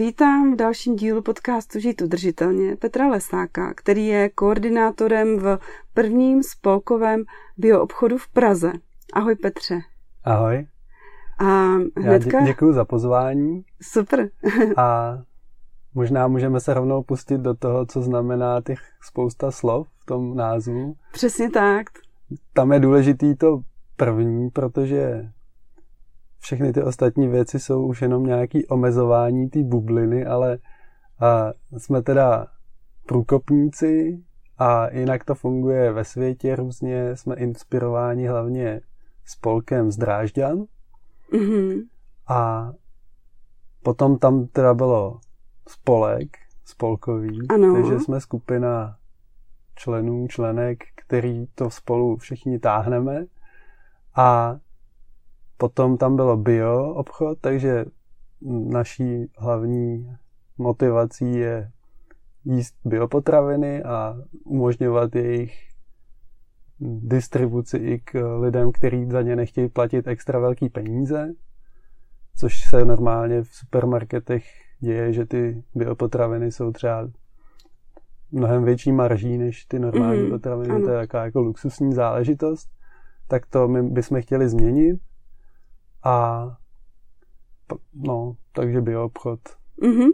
Vítám 0.00 0.52
v 0.52 0.56
dalším 0.56 0.96
dílu 0.96 1.22
podcastu 1.22 1.78
Žít 1.78 2.02
udržitelně 2.02 2.76
Petra 2.76 3.08
Lesáka, 3.08 3.74
který 3.74 4.06
je 4.06 4.28
koordinátorem 4.28 5.38
v 5.38 5.58
prvním 5.94 6.42
spolkovém 6.42 7.24
bioobchodu 7.56 8.18
v 8.18 8.28
Praze. 8.28 8.72
Ahoj 9.12 9.34
Petře. 9.34 9.80
Ahoj. 10.24 10.66
A 11.38 11.44
hnedka... 11.96 12.38
Já 12.38 12.42
dě- 12.42 12.46
děkuji 12.46 12.72
za 12.72 12.84
pozvání. 12.84 13.64
Super. 13.82 14.30
a 14.76 15.18
možná 15.94 16.28
můžeme 16.28 16.60
se 16.60 16.74
rovnou 16.74 17.02
pustit 17.02 17.38
do 17.38 17.54
toho, 17.54 17.86
co 17.86 18.02
znamená 18.02 18.60
těch 18.60 18.80
spousta 19.02 19.50
slov 19.50 19.88
v 19.98 20.06
tom 20.06 20.36
názvu. 20.36 20.94
Přesně 21.12 21.50
tak. 21.50 21.86
Tam 22.52 22.72
je 22.72 22.80
důležitý 22.80 23.36
to 23.36 23.60
první, 23.96 24.50
protože 24.50 25.30
všechny 26.40 26.72
ty 26.72 26.82
ostatní 26.82 27.28
věci 27.28 27.60
jsou 27.60 27.86
už 27.86 28.02
jenom 28.02 28.26
nějaký 28.26 28.66
omezování 28.66 29.48
té 29.48 29.62
bubliny, 29.62 30.26
ale 30.26 30.58
a 31.20 31.52
jsme 31.78 32.02
teda 32.02 32.46
průkopníci 33.06 34.20
a 34.58 34.90
jinak 34.90 35.24
to 35.24 35.34
funguje 35.34 35.92
ve 35.92 36.04
světě 36.04 36.56
různě. 36.56 37.16
Jsme 37.16 37.36
inspirováni 37.36 38.26
hlavně 38.26 38.80
spolkem 39.24 39.90
z 39.90 39.96
Drážďan. 39.96 40.64
Mm-hmm. 41.32 41.82
A 42.28 42.72
potom 43.82 44.18
tam 44.18 44.46
teda 44.46 44.74
bylo 44.74 45.20
spolek, 45.68 46.28
spolkový, 46.64 47.48
ano. 47.48 47.74
takže 47.74 48.00
jsme 48.00 48.20
skupina 48.20 48.96
členů, 49.74 50.26
členek, 50.28 50.84
který 50.94 51.46
to 51.46 51.70
spolu 51.70 52.16
všichni 52.16 52.58
táhneme. 52.58 53.24
A 54.16 54.56
Potom 55.60 55.96
tam 55.96 56.16
bylo 56.16 56.36
bio 56.36 56.94
obchod, 56.94 57.38
takže 57.40 57.84
naší 58.68 59.30
hlavní 59.36 60.16
motivací 60.58 61.34
je 61.34 61.70
jíst 62.44 62.74
biopotraviny 62.84 63.82
a 63.82 64.16
umožňovat 64.44 65.14
jejich 65.16 65.68
distribuci 66.80 67.76
i 67.76 67.98
k 67.98 68.38
lidem, 68.38 68.72
kteří 68.72 69.06
za 69.10 69.22
ně 69.22 69.36
nechtějí 69.36 69.68
platit 69.68 70.06
extra 70.06 70.38
velký 70.38 70.68
peníze, 70.68 71.32
což 72.36 72.64
se 72.70 72.84
normálně 72.84 73.42
v 73.42 73.48
supermarketech 73.48 74.44
děje, 74.78 75.12
že 75.12 75.26
ty 75.26 75.62
biopotraviny 75.74 76.52
jsou 76.52 76.72
třeba 76.72 77.08
mnohem 78.32 78.64
větší 78.64 78.92
marží 78.92 79.38
než 79.38 79.64
ty 79.64 79.78
normální 79.78 80.22
mm, 80.22 80.30
potraviny, 80.30 80.74
ano. 80.74 80.84
to 80.84 80.90
je 80.90 80.98
taková 80.98 81.24
jako 81.24 81.40
luxusní 81.40 81.92
záležitost, 81.92 82.68
tak 83.28 83.46
to 83.46 83.68
my 83.68 83.82
bychom 83.82 84.22
chtěli 84.22 84.48
změnit 84.48 85.00
a 86.04 86.46
no, 87.94 88.36
takže 88.52 88.80
byl 88.80 89.02
obchod. 89.02 89.40
Mm-hmm. 89.82 90.08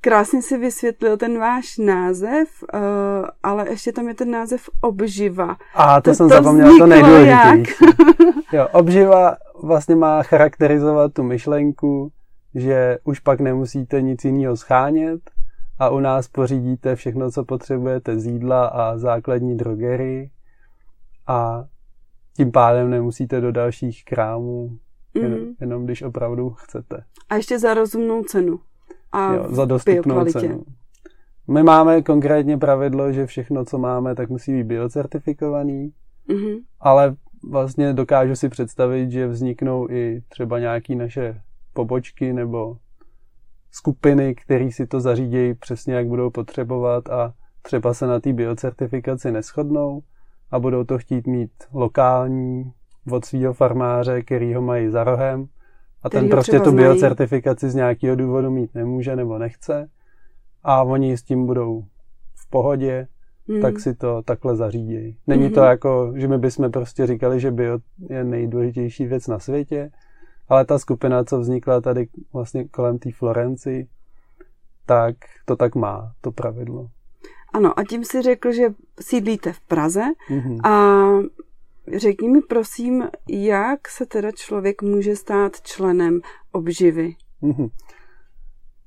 Krásně 0.00 0.42
si 0.42 0.58
vysvětlil 0.58 1.16
ten 1.16 1.38
váš 1.38 1.78
název, 1.78 2.48
uh, 2.74 2.80
ale 3.42 3.70
ještě 3.70 3.92
tam 3.92 4.08
je 4.08 4.14
ten 4.14 4.30
název 4.30 4.60
obživa. 4.80 5.56
A 5.74 6.00
to, 6.00 6.10
to 6.10 6.14
jsem 6.14 6.28
to 6.28 6.34
zapomněl, 6.34 6.78
to 6.78 6.86
nejdůležitější. 6.86 7.84
jo, 8.52 8.68
obživa 8.72 9.36
vlastně 9.62 9.96
má 9.96 10.22
charakterizovat 10.22 11.12
tu 11.12 11.22
myšlenku, 11.22 12.12
že 12.54 12.98
už 13.04 13.20
pak 13.20 13.40
nemusíte 13.40 14.02
nic 14.02 14.24
jiného 14.24 14.56
schánět 14.56 15.20
a 15.78 15.88
u 15.88 16.00
nás 16.00 16.28
pořídíte 16.28 16.96
všechno, 16.96 17.30
co 17.30 17.44
potřebujete 17.44 18.18
z 18.18 18.26
jídla 18.26 18.66
a 18.66 18.98
základní 18.98 19.56
drogery 19.56 20.30
a 21.26 21.64
tím 22.36 22.52
pádem 22.52 22.90
nemusíte 22.90 23.40
do 23.40 23.52
dalších 23.52 24.04
krámů 24.04 24.78
mm-hmm. 25.14 25.54
jenom 25.60 25.84
když 25.84 26.02
opravdu 26.02 26.50
chcete. 26.50 27.04
A 27.28 27.36
ještě 27.36 27.58
za 27.58 27.74
rozumnou 27.74 28.22
cenu. 28.22 28.60
A 29.12 29.34
jo, 29.34 29.46
za 29.48 29.64
dostupnou 29.64 30.24
cenu. 30.24 30.64
My 31.48 31.62
máme 31.62 32.02
konkrétně 32.02 32.58
pravidlo, 32.58 33.12
že 33.12 33.26
všechno, 33.26 33.64
co 33.64 33.78
máme, 33.78 34.14
tak 34.14 34.30
musí 34.30 34.52
být 34.52 34.64
biocertifikovaný, 34.64 35.92
mm-hmm. 36.28 36.60
ale 36.80 37.16
vlastně 37.50 37.92
dokážu 37.92 38.36
si 38.36 38.48
představit, 38.48 39.10
že 39.10 39.26
vzniknou 39.26 39.90
i 39.90 40.22
třeba 40.28 40.58
nějaké 40.58 40.94
naše 40.94 41.40
pobočky 41.72 42.32
nebo 42.32 42.76
skupiny, 43.70 44.34
které 44.34 44.72
si 44.72 44.86
to 44.86 45.00
zařídějí 45.00 45.54
přesně, 45.54 45.94
jak 45.94 46.06
budou 46.06 46.30
potřebovat 46.30 47.08
a 47.08 47.34
třeba 47.62 47.94
se 47.94 48.06
na 48.06 48.20
té 48.20 48.32
biocertifikaci 48.32 49.32
neschodnou 49.32 50.02
a 50.50 50.58
budou 50.58 50.84
to 50.84 50.98
chtít 50.98 51.26
mít 51.26 51.50
lokální 51.72 52.72
od 53.10 53.24
svého 53.24 53.52
farmáře, 53.52 54.22
který 54.22 54.54
ho 54.54 54.62
mají 54.62 54.90
za 54.90 55.04
rohem 55.04 55.46
a 56.02 56.10
ten 56.10 56.28
prostě 56.28 56.60
tu 56.60 56.72
biocertifikaci 56.72 57.70
z 57.70 57.74
nějakého 57.74 58.16
důvodu 58.16 58.50
mít 58.50 58.74
nemůže 58.74 59.16
nebo 59.16 59.38
nechce 59.38 59.88
a 60.62 60.82
oni 60.82 61.16
s 61.16 61.22
tím 61.22 61.46
budou 61.46 61.84
v 62.34 62.50
pohodě, 62.50 63.08
mm. 63.48 63.60
tak 63.60 63.80
si 63.80 63.94
to 63.94 64.22
takhle 64.22 64.56
zařídějí. 64.56 65.16
Není 65.26 65.48
mm-hmm. 65.48 65.54
to 65.54 65.60
jako, 65.60 66.12
že 66.16 66.28
my 66.28 66.38
bychom 66.38 66.70
prostě 66.70 67.06
říkali, 67.06 67.40
že 67.40 67.50
bio 67.50 67.78
je 68.10 68.24
nejdůležitější 68.24 69.06
věc 69.06 69.26
na 69.26 69.38
světě, 69.38 69.90
ale 70.48 70.64
ta 70.64 70.78
skupina, 70.78 71.24
co 71.24 71.40
vznikla 71.40 71.80
tady 71.80 72.08
vlastně 72.32 72.68
kolem 72.68 72.98
té 72.98 73.12
Florenci, 73.12 73.88
tak 74.86 75.16
to 75.44 75.56
tak 75.56 75.74
má, 75.74 76.12
to 76.20 76.32
pravidlo. 76.32 76.88
Ano, 77.52 77.78
a 77.78 77.84
tím 77.84 78.04
si 78.04 78.22
řekl, 78.22 78.52
že 78.52 78.74
sídlíte 79.00 79.52
v 79.52 79.60
Praze 79.60 80.02
mm-hmm. 80.30 80.60
a 80.64 81.04
Řekni 81.96 82.28
mi 82.28 82.40
prosím, 82.40 83.08
jak 83.28 83.88
se 83.88 84.06
teda 84.06 84.32
člověk 84.32 84.82
může 84.82 85.16
stát 85.16 85.60
členem 85.62 86.20
obživy? 86.52 87.14
Mm-hmm. 87.42 87.70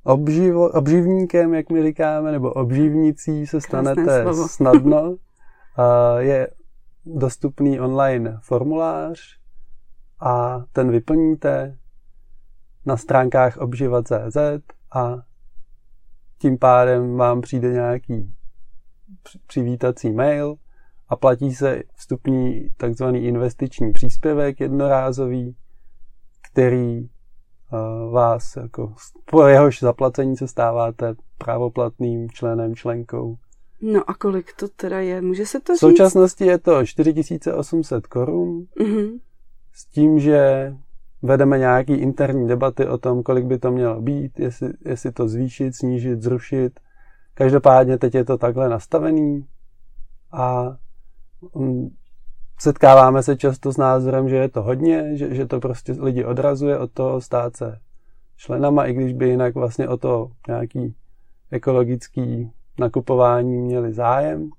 Obživo, 0.03 0.69
obživníkem, 0.69 1.53
jak 1.53 1.69
my 1.69 1.83
říkáme, 1.83 2.31
nebo 2.31 2.53
obživnicí 2.53 3.47
se 3.47 3.61
stanete 3.61 4.25
snadno. 4.47 5.15
je 6.17 6.47
dostupný 7.05 7.79
online 7.79 8.39
formulář 8.41 9.37
a 10.19 10.63
ten 10.71 10.91
vyplníte 10.91 11.77
na 12.85 12.97
stránkách 12.97 13.57
obživa.cz 13.57 14.37
a 14.95 15.17
tím 16.37 16.57
pádem 16.57 17.17
vám 17.17 17.41
přijde 17.41 17.71
nějaký 17.71 18.33
přivítací 19.47 20.11
mail 20.11 20.55
a 21.09 21.15
platí 21.15 21.55
se 21.55 21.83
vstupní 21.95 22.67
takzvaný 22.77 23.25
investiční 23.25 23.91
příspěvek 23.93 24.59
jednorázový, 24.59 25.55
který 26.51 26.99
uh, 26.99 28.13
vás 28.13 28.55
jako 28.55 28.93
po 29.25 29.47
jehož 29.47 29.79
zaplacení 29.79 30.37
se 30.37 30.47
stáváte 30.47 31.15
právoplatným 31.37 32.29
členem, 32.29 32.75
členkou. 32.75 33.37
No 33.81 34.09
a 34.09 34.13
kolik 34.13 34.53
to 34.53 34.67
teda 34.67 34.99
je? 34.99 35.21
Může 35.21 35.45
se 35.45 35.59
to 35.59 35.73
říct? 35.73 35.77
V 35.77 35.79
současnosti 35.79 36.45
je 36.45 36.57
to 36.57 36.85
4800 36.85 38.07
korun 38.07 38.65
mm-hmm. 38.79 39.19
s 39.73 39.85
tím, 39.85 40.19
že 40.19 40.73
vedeme 41.21 41.57
nějaký 41.59 41.93
interní 41.93 42.47
debaty 42.47 42.87
o 42.87 42.97
tom, 42.97 43.23
kolik 43.23 43.45
by 43.45 43.59
to 43.59 43.71
mělo 43.71 44.01
být, 44.01 44.39
jestli, 44.39 44.69
jestli 44.85 45.11
to 45.11 45.27
zvýšit, 45.27 45.75
snížit, 45.75 46.21
zrušit. 46.21 46.79
Každopádně 47.33 47.97
teď 47.97 48.15
je 48.15 48.25
to 48.25 48.37
takhle 48.37 48.69
nastavený 48.69 49.45
a 50.31 50.77
setkáváme 52.59 53.23
se 53.23 53.35
často 53.35 53.71
s 53.71 53.77
názorem, 53.77 54.29
že 54.29 54.35
je 54.35 54.49
to 54.49 54.61
hodně, 54.61 55.17
že, 55.17 55.35
že 55.35 55.45
to 55.45 55.59
prostě 55.59 55.91
lidi 55.91 56.25
odrazuje 56.25 56.79
od 56.79 56.91
toho 56.91 57.21
stát 57.21 57.55
se 57.55 57.79
členama, 58.37 58.85
i 58.85 58.93
když 58.93 59.13
by 59.13 59.29
jinak 59.29 59.55
vlastně 59.55 59.89
o 59.89 59.97
to 59.97 60.31
nějaký 60.47 60.95
ekologický 61.51 62.51
nakupování 62.79 63.61
měli 63.61 63.93
zájem. 63.93 64.49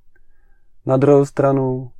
Na 0.87 0.97
druhou 0.97 1.25
stranu 1.25 1.91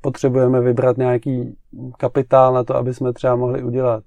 potřebujeme 0.00 0.60
vybrat 0.60 0.96
nějaký 0.96 1.56
kapitál 1.98 2.54
na 2.54 2.64
to, 2.64 2.76
aby 2.76 2.94
jsme 2.94 3.12
třeba 3.12 3.36
mohli 3.36 3.62
udělat 3.62 4.04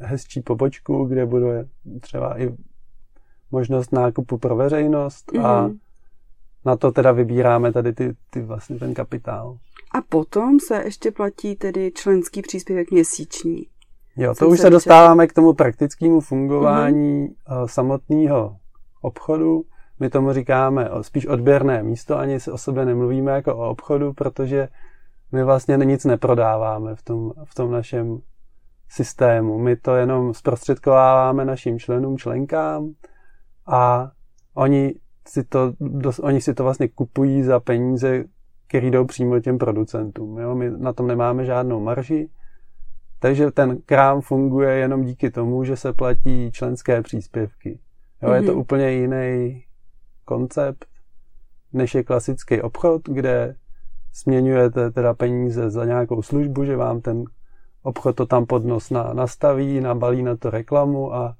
hezčí 0.00 0.40
pobočku, 0.40 1.04
kde 1.04 1.26
bude 1.26 1.68
třeba 2.00 2.40
i 2.40 2.54
možnost 3.50 3.92
nákupu 3.92 4.38
pro 4.38 4.56
veřejnost 4.56 5.32
mm-hmm. 5.32 5.46
a 5.46 5.62
mhm 5.62 5.78
na 6.64 6.76
to 6.76 6.92
teda 6.92 7.12
vybíráme 7.12 7.72
tady 7.72 7.92
ty, 7.92 8.16
ty 8.30 8.42
vlastně 8.42 8.78
ten 8.78 8.94
kapitál. 8.94 9.58
A 9.94 10.00
potom 10.08 10.60
se 10.60 10.82
ještě 10.84 11.10
platí 11.10 11.56
tedy 11.56 11.92
členský 11.94 12.42
příspěvek 12.42 12.90
měsíční. 12.90 13.66
Jo, 14.16 14.34
to 14.34 14.48
už 14.48 14.60
se 14.60 14.70
dostáváme 14.70 15.26
k 15.26 15.32
tomu 15.32 15.52
praktickému 15.52 16.20
fungování 16.20 17.28
uh-huh. 17.28 17.66
samotného 17.66 18.56
obchodu. 19.00 19.62
My 20.00 20.10
tomu 20.10 20.32
říkáme 20.32 20.90
spíš 21.00 21.26
odběrné 21.26 21.82
místo, 21.82 22.18
ani 22.18 22.40
se 22.40 22.52
o 22.52 22.58
sobě 22.58 22.84
nemluvíme 22.84 23.32
jako 23.32 23.56
o 23.56 23.70
obchodu, 23.70 24.12
protože 24.12 24.68
my 25.32 25.44
vlastně 25.44 25.76
nic 25.76 26.04
neprodáváme 26.04 26.94
v 26.94 27.02
tom, 27.02 27.32
v 27.44 27.54
tom 27.54 27.70
našem 27.70 28.18
systému. 28.88 29.58
My 29.58 29.76
to 29.76 29.94
jenom 29.94 30.34
zprostředkováváme 30.34 31.44
našim 31.44 31.78
členům, 31.78 32.18
členkám 32.18 32.90
a 33.66 34.10
oni 34.54 34.94
si 35.28 35.44
to, 35.44 35.72
oni 36.20 36.40
si 36.40 36.54
to 36.54 36.64
vlastně 36.64 36.88
kupují 36.88 37.42
za 37.42 37.60
peníze, 37.60 38.24
které 38.68 38.86
jdou 38.86 39.04
přímo 39.04 39.40
těm 39.40 39.58
producentům. 39.58 40.38
Jo? 40.38 40.54
My 40.54 40.70
na 40.70 40.92
tom 40.92 41.06
nemáme 41.06 41.44
žádnou 41.44 41.80
marži, 41.80 42.28
takže 43.18 43.50
ten 43.50 43.78
krám 43.86 44.20
funguje 44.20 44.76
jenom 44.76 45.04
díky 45.04 45.30
tomu, 45.30 45.64
že 45.64 45.76
se 45.76 45.92
platí 45.92 46.52
členské 46.52 47.02
příspěvky. 47.02 47.78
Jo? 48.22 48.28
Mm-hmm. 48.28 48.34
Je 48.34 48.42
to 48.42 48.52
mhm. 48.52 48.60
úplně 48.60 48.90
jiný 48.90 49.64
koncept, 50.24 50.86
než 51.72 51.94
je 51.94 52.02
klasický 52.02 52.62
obchod, 52.62 53.02
kde 53.08 53.54
směňujete 54.12 54.90
teda 54.90 55.14
peníze 55.14 55.70
za 55.70 55.84
nějakou 55.84 56.22
službu, 56.22 56.64
že 56.64 56.76
vám 56.76 57.00
ten 57.00 57.24
obchod 57.82 58.16
to 58.16 58.26
tam 58.26 58.46
pod 58.46 58.64
nos 58.64 58.90
na, 58.90 59.12
nastaví, 59.12 59.80
nabalí 59.80 60.22
na 60.22 60.36
to 60.36 60.50
reklamu 60.50 61.14
a 61.14 61.36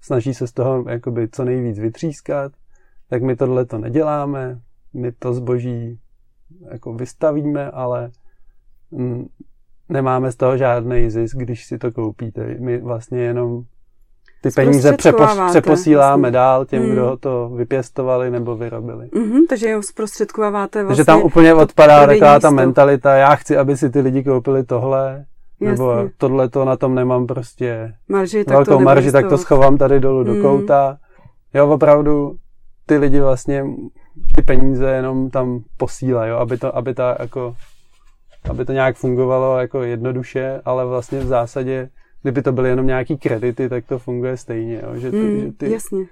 snaží 0.00 0.34
se 0.34 0.46
z 0.46 0.52
toho 0.52 0.84
jakoby 0.88 1.28
co 1.28 1.44
nejvíc 1.44 1.78
vytřískat, 1.78 2.52
tak 3.10 3.22
my 3.22 3.36
tohle 3.36 3.64
to 3.64 3.78
neděláme, 3.78 4.60
my 4.94 5.12
to 5.12 5.34
zboží 5.34 5.98
jako 6.70 6.92
vystavíme, 6.92 7.70
ale 7.70 8.10
mm, 8.90 9.26
nemáme 9.88 10.32
z 10.32 10.36
toho 10.36 10.56
žádný 10.56 11.10
zisk, 11.10 11.36
když 11.36 11.64
si 11.64 11.78
to 11.78 11.92
koupíte. 11.92 12.56
My 12.58 12.80
vlastně 12.80 13.20
jenom 13.20 13.62
ty 14.42 14.50
peníze 14.50 14.96
přepos, 14.96 15.38
přeposíláme 15.50 16.20
vlastně. 16.20 16.32
dál 16.32 16.64
těm, 16.64 16.82
hmm. 16.82 16.92
kdo 16.92 17.16
to 17.20 17.48
vypěstovali 17.48 18.30
nebo 18.30 18.56
vyrobili. 18.56 19.06
Mm-hmm, 19.06 19.46
takže 19.48 19.70
jo, 19.70 19.82
zprostředkováváte 19.82 20.82
vlastně. 20.82 21.04
Takže 21.04 21.04
tam 21.04 21.22
úplně 21.22 21.54
odpadá 21.54 22.06
taková 22.06 22.40
ta 22.40 22.50
mentalita, 22.50 23.14
já 23.14 23.34
chci, 23.34 23.56
aby 23.56 23.76
si 23.76 23.90
ty 23.90 24.00
lidi 24.00 24.24
koupili 24.24 24.64
tohle, 24.64 25.24
Jasně. 25.60 25.68
nebo 25.68 26.08
tohle 26.16 26.48
to 26.48 26.64
na 26.64 26.76
tom 26.76 26.94
nemám 26.94 27.26
prostě 27.26 27.94
marži, 28.08 28.44
tak 28.44 28.54
velkou 28.54 28.72
to 28.72 28.80
marži, 28.80 29.12
tak 29.12 29.28
to 29.28 29.38
schovám 29.38 29.76
tady 29.76 30.00
dolů 30.00 30.24
mm. 30.24 30.26
do 30.26 30.42
kouta. 30.42 30.98
Jo, 31.54 31.68
opravdu 31.68 32.36
ty 32.88 32.96
lidi 32.96 33.20
vlastně 33.20 33.64
ty 34.36 34.42
peníze 34.42 34.90
jenom 34.90 35.30
tam 35.30 35.60
posílají, 35.76 36.32
aby 36.32 36.58
to, 36.58 36.76
aby 36.76 36.94
ta 36.94 37.16
jako 37.20 37.56
aby 38.50 38.64
to 38.64 38.72
nějak 38.72 38.96
fungovalo 38.96 39.58
jako 39.58 39.82
jednoduše, 39.82 40.60
ale 40.64 40.86
vlastně 40.86 41.20
v 41.20 41.26
zásadě, 41.26 41.90
kdyby 42.22 42.42
to 42.42 42.52
byly 42.52 42.68
jenom 42.68 42.86
nějaký 42.86 43.18
kredity, 43.18 43.68
tak 43.68 43.86
to 43.86 43.98
funguje 43.98 44.36
stejně. 44.36 44.80
Jo? 44.82 44.96
Že, 44.96 45.10
ty, 45.10 45.16
mm, 45.16 45.40
že 45.40 45.52
ty, 45.52 45.72
jasně, 45.72 46.04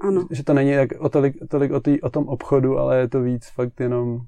ano. 0.00 0.26
Že 0.30 0.44
to 0.44 0.54
není 0.54 0.74
tak 0.74 0.88
o 0.98 1.08
tolik, 1.08 1.36
tolik 1.48 1.72
o, 1.72 1.80
tý, 1.80 2.00
o 2.00 2.10
tom 2.10 2.28
obchodu, 2.28 2.78
ale 2.78 2.98
je 2.98 3.08
to 3.08 3.20
víc 3.20 3.48
fakt 3.48 3.80
jenom 3.80 4.20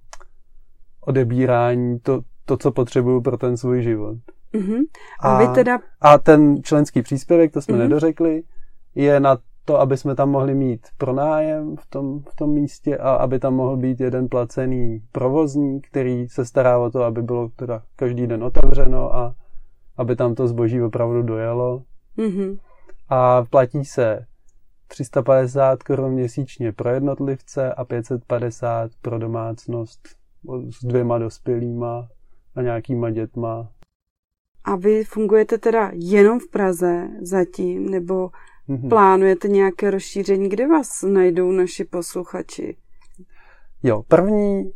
odebírání, 1.00 1.98
to, 1.98 2.20
to 2.44 2.56
co 2.56 2.70
potřebuju 2.72 3.20
pro 3.20 3.36
ten 3.36 3.56
svůj 3.56 3.82
život. 3.82 4.16
Mm-hmm. 4.54 4.82
A, 5.20 5.36
a, 5.36 5.38
vy 5.38 5.54
teda... 5.54 5.78
a 6.00 6.18
ten 6.18 6.62
členský 6.62 7.02
příspěvek, 7.02 7.52
to 7.52 7.60
jsme 7.60 7.74
mm-hmm. 7.74 7.78
nedořekli, 7.78 8.42
je 8.94 9.20
na 9.20 9.38
to, 9.66 9.80
aby 9.80 9.96
jsme 9.96 10.14
tam 10.14 10.30
mohli 10.30 10.54
mít 10.54 10.86
pronájem 10.98 11.76
v 11.76 11.86
tom, 11.86 12.20
v 12.20 12.36
tom 12.36 12.50
místě 12.50 12.96
a 12.96 13.14
aby 13.14 13.38
tam 13.38 13.54
mohl 13.54 13.76
být 13.76 14.00
jeden 14.00 14.28
placený 14.28 15.02
provozník, 15.12 15.86
který 15.88 16.28
se 16.28 16.44
stará 16.44 16.78
o 16.78 16.90
to, 16.90 17.02
aby 17.02 17.22
bylo 17.22 17.48
teda 17.48 17.82
každý 17.96 18.26
den 18.26 18.44
otevřeno 18.44 19.14
a 19.14 19.34
aby 19.96 20.16
tam 20.16 20.34
to 20.34 20.48
zboží 20.48 20.82
opravdu 20.82 21.22
dojelo. 21.22 21.82
Mm-hmm. 22.18 22.58
A 23.08 23.44
platí 23.44 23.84
se 23.84 24.26
350 24.88 25.82
korun 25.82 26.12
měsíčně 26.12 26.72
pro 26.72 26.90
jednotlivce 26.90 27.74
a 27.74 27.84
550 27.84 28.90
pro 29.02 29.18
domácnost 29.18 30.08
s 30.80 30.84
dvěma 30.84 31.18
dospělýma 31.18 32.08
a 32.54 32.62
nějakýma 32.62 33.10
dětma. 33.10 33.68
A 34.64 34.76
vy 34.76 35.04
fungujete 35.04 35.58
teda 35.58 35.90
jenom 35.94 36.40
v 36.40 36.50
Praze 36.50 37.08
zatím, 37.22 37.90
nebo 37.90 38.30
Mm-hmm. 38.68 38.88
Plánujete 38.88 39.48
nějaké 39.48 39.90
rozšíření? 39.90 40.48
Kde 40.48 40.68
vás 40.68 41.02
najdou 41.02 41.52
naši 41.52 41.84
posluchači? 41.84 42.76
Jo, 43.82 44.02
první 44.08 44.72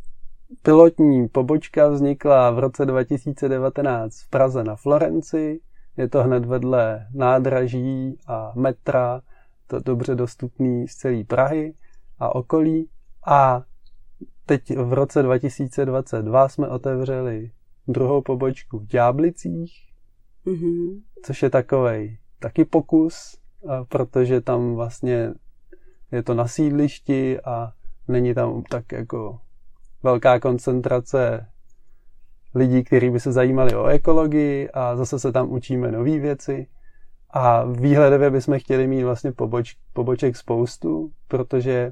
pilotní 0.61 1.27
pobočka 1.27 1.87
vznikla 1.87 2.51
v 2.51 2.59
roce 2.59 2.85
2019 2.85 4.21
v 4.21 4.29
Praze 4.29 4.63
na 4.63 4.75
Florenci. 4.75 5.59
Je 5.97 6.09
to 6.09 6.23
hned 6.23 6.45
vedle 6.45 7.07
nádraží 7.13 8.17
a 8.27 8.51
metra, 8.55 9.21
to 9.67 9.79
dobře 9.79 10.15
dostupný 10.15 10.87
z 10.87 10.95
celé 10.95 11.23
Prahy 11.23 11.73
a 12.19 12.35
okolí. 12.35 12.89
A 13.27 13.63
teď 14.45 14.77
v 14.77 14.93
roce 14.93 15.23
2022 15.23 16.49
jsme 16.49 16.67
otevřeli 16.67 17.51
druhou 17.87 18.21
pobočku 18.21 18.79
v 18.79 18.85
Ďáblicích, 18.85 19.73
mm-hmm. 20.45 21.01
což 21.23 21.43
je 21.43 21.49
takový 21.49 22.17
taky 22.39 22.65
pokus 22.65 23.40
protože 23.89 24.41
tam 24.41 24.75
vlastně 24.75 25.33
je 26.11 26.23
to 26.23 26.33
na 26.33 26.47
sídlišti 26.47 27.41
a 27.41 27.71
není 28.07 28.33
tam 28.33 28.63
tak 28.63 28.91
jako 28.91 29.39
velká 30.03 30.39
koncentrace 30.39 31.47
lidí, 32.55 32.83
kteří 32.83 33.09
by 33.09 33.19
se 33.19 33.31
zajímali 33.31 33.75
o 33.75 33.85
ekologii 33.85 34.69
a 34.69 34.95
zase 34.95 35.19
se 35.19 35.31
tam 35.31 35.51
učíme 35.51 35.91
nové 35.91 36.19
věci. 36.19 36.67
A 37.29 37.63
výhledově 37.63 38.29
bychom 38.29 38.59
chtěli 38.59 38.87
mít 38.87 39.03
vlastně 39.03 39.31
poboč, 39.31 39.75
poboček 39.93 40.37
spoustu, 40.37 41.11
protože 41.27 41.91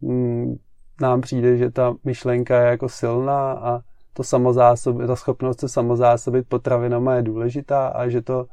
mm, 0.00 0.56
nám 1.00 1.20
přijde, 1.20 1.56
že 1.56 1.70
ta 1.70 1.94
myšlenka 2.04 2.60
je 2.60 2.66
jako 2.66 2.88
silná 2.88 3.52
a 3.52 3.80
to 4.12 4.24
samozásob, 4.24 4.96
ta 5.06 5.16
schopnost 5.16 5.60
se 5.60 5.68
samozásobit 5.68 6.48
potravinama 6.48 7.14
je 7.14 7.22
důležitá 7.22 7.88
a 7.88 8.08
že 8.08 8.22
to 8.22 8.46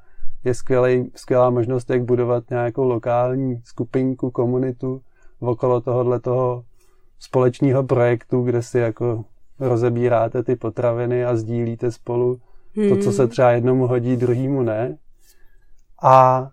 je 0.44 0.54
skvělý, 0.54 1.12
skvělá 1.16 1.50
možnost, 1.50 1.90
jak 1.90 2.04
budovat 2.04 2.50
nějakou 2.50 2.84
lokální 2.84 3.62
skupinku, 3.64 4.32
komunitu 4.32 5.02
okolo 5.40 5.82
tohohle 5.82 6.20
toho 6.20 6.64
společného 7.20 7.84
projektu, 7.84 8.42
kde 8.42 8.62
si 8.62 8.80
jako 8.80 9.26
rozebíráte 9.60 10.44
ty 10.44 10.56
potraviny 10.56 11.26
a 11.26 11.36
sdílíte 11.36 11.92
spolu 11.92 12.40
hmm. 12.76 12.90
to, 12.90 12.98
co 12.98 13.12
se 13.12 13.22
hmm. 13.22 13.32
třeba 13.32 13.52
jednomu 13.52 13.88
hodí, 13.88 14.18
druhýmu 14.18 14.64
ne. 14.64 14.98
A 16.04 16.50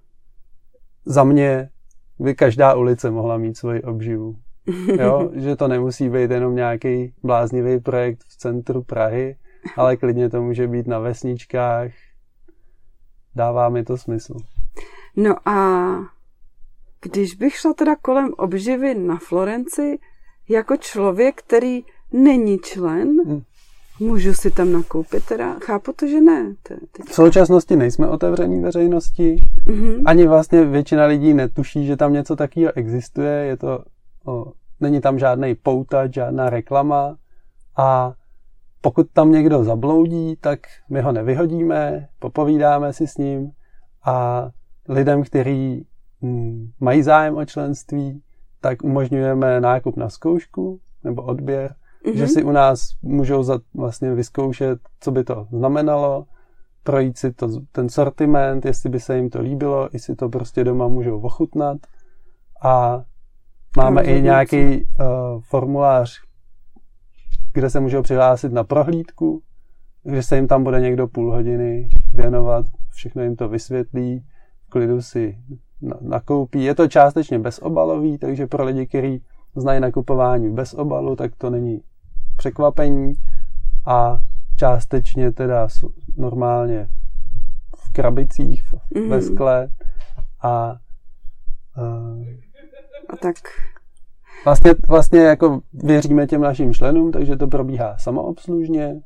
za 1.04 1.24
mě 1.24 1.68
by 2.18 2.34
každá 2.34 2.74
ulice 2.74 3.10
mohla 3.10 3.38
mít 3.38 3.56
svoji 3.56 3.82
obživu. 3.82 4.36
Jo? 5.00 5.30
že 5.34 5.56
to 5.56 5.68
nemusí 5.68 6.08
být 6.08 6.30
jenom 6.30 6.56
nějaký 6.56 7.14
bláznivý 7.22 7.80
projekt 7.80 8.20
v 8.28 8.36
centru 8.36 8.82
Prahy, 8.82 9.36
ale 9.76 9.96
klidně 9.96 10.30
to 10.30 10.42
může 10.42 10.68
být 10.68 10.86
na 10.86 10.98
vesničkách, 10.98 11.90
dává 13.36 13.68
mi 13.68 13.84
to 13.84 13.96
smysl. 13.96 14.34
No 15.16 15.48
a 15.48 15.86
když 17.02 17.34
bych 17.34 17.54
šla 17.54 17.72
teda 17.72 17.96
kolem 17.96 18.32
obživy 18.36 18.94
na 18.94 19.18
Florenci, 19.18 19.98
jako 20.48 20.76
člověk, 20.76 21.34
který 21.42 21.84
není 22.12 22.58
člen, 22.58 23.08
hmm. 23.26 23.42
můžu 24.00 24.34
si 24.34 24.50
tam 24.50 24.72
nakoupit 24.72 25.24
teda? 25.24 25.56
Chápu 25.58 25.92
to, 25.92 26.06
že 26.06 26.20
ne. 26.20 26.54
V 27.08 27.14
současnosti 27.14 27.76
nejsme 27.76 28.08
otevření 28.08 28.62
veřejnosti. 28.62 29.36
Mm-hmm. 29.66 30.02
Ani 30.04 30.26
vlastně 30.26 30.64
většina 30.64 31.06
lidí 31.06 31.34
netuší, 31.34 31.86
že 31.86 31.96
tam 31.96 32.12
něco 32.12 32.36
takového 32.36 32.72
existuje. 32.76 33.32
Je 33.32 33.56
to, 33.56 33.84
o, 34.26 34.52
není 34.80 35.00
tam 35.00 35.18
žádný 35.18 35.54
pouta, 35.54 36.06
žádná 36.06 36.50
reklama 36.50 37.16
a 37.76 38.12
pokud 38.86 39.06
tam 39.12 39.32
někdo 39.32 39.64
zabloudí, 39.64 40.36
tak 40.40 40.60
my 40.90 41.00
ho 41.00 41.12
nevyhodíme, 41.12 42.08
popovídáme 42.18 42.92
si 42.92 43.06
s 43.06 43.16
ním 43.16 43.50
a 44.04 44.48
lidem, 44.88 45.22
kteří 45.22 45.86
mm, 46.20 46.70
mají 46.80 47.02
zájem 47.02 47.36
o 47.36 47.44
členství, 47.44 48.22
tak 48.60 48.84
umožňujeme 48.84 49.60
nákup 49.60 49.96
na 49.96 50.08
zkoušku 50.08 50.80
nebo 51.04 51.22
odběr, 51.22 51.74
mm-hmm. 52.04 52.16
že 52.16 52.28
si 52.28 52.44
u 52.44 52.50
nás 52.50 52.88
můžou 53.02 53.42
za, 53.42 53.58
vlastně 53.74 54.14
vyzkoušet, 54.14 54.78
co 55.00 55.10
by 55.10 55.24
to 55.24 55.46
znamenalo, 55.50 56.26
projít 56.82 57.18
si 57.18 57.32
to, 57.32 57.48
ten 57.72 57.88
sortiment, 57.88 58.64
jestli 58.64 58.90
by 58.90 59.00
se 59.00 59.16
jim 59.16 59.30
to 59.30 59.40
líbilo, 59.40 59.88
jestli 59.92 60.16
to 60.16 60.28
prostě 60.28 60.64
doma 60.64 60.88
můžou 60.88 61.20
ochutnat 61.20 61.78
a 62.62 63.02
máme 63.76 64.02
i 64.02 64.22
nějaký 64.22 64.84
uh, 64.84 65.40
formulář, 65.40 66.25
kde 67.56 67.70
se 67.70 67.80
můžou 67.80 68.02
přihlásit 68.02 68.52
na 68.52 68.64
prohlídku, 68.64 69.42
kde 70.02 70.22
se 70.22 70.36
jim 70.36 70.46
tam 70.46 70.64
bude 70.64 70.80
někdo 70.80 71.08
půl 71.08 71.32
hodiny 71.32 71.88
věnovat, 72.14 72.66
všechno 72.90 73.22
jim 73.22 73.36
to 73.36 73.48
vysvětlí, 73.48 74.24
v 74.66 74.70
klidu 74.70 75.02
si 75.02 75.38
nakoupí. 76.00 76.64
Je 76.64 76.74
to 76.74 76.88
částečně 76.88 77.38
bezobalový, 77.38 78.18
takže 78.18 78.46
pro 78.46 78.64
lidi, 78.64 78.86
kteří 78.86 79.22
znají 79.56 79.80
nakupování 79.80 80.54
bez 80.54 80.74
obalu, 80.74 81.16
tak 81.16 81.36
to 81.36 81.50
není 81.50 81.80
překvapení. 82.36 83.12
A 83.86 84.18
částečně 84.56 85.32
teda 85.32 85.68
normálně 86.16 86.88
v 87.76 87.92
krabicích, 87.92 88.62
mm-hmm. 88.72 89.08
ve 89.08 89.22
skle 89.22 89.68
a 90.42 90.76
uh, 91.78 92.24
a 93.08 93.16
tak 93.16 93.36
Vlastně, 94.44 94.74
vlastně 94.88 95.20
jako 95.20 95.60
věříme 95.72 96.26
těm 96.26 96.40
našim 96.40 96.74
členům, 96.74 97.12
takže 97.12 97.36
to 97.36 97.46
probíhá 97.46 97.98
samoobslužně. 97.98 99.00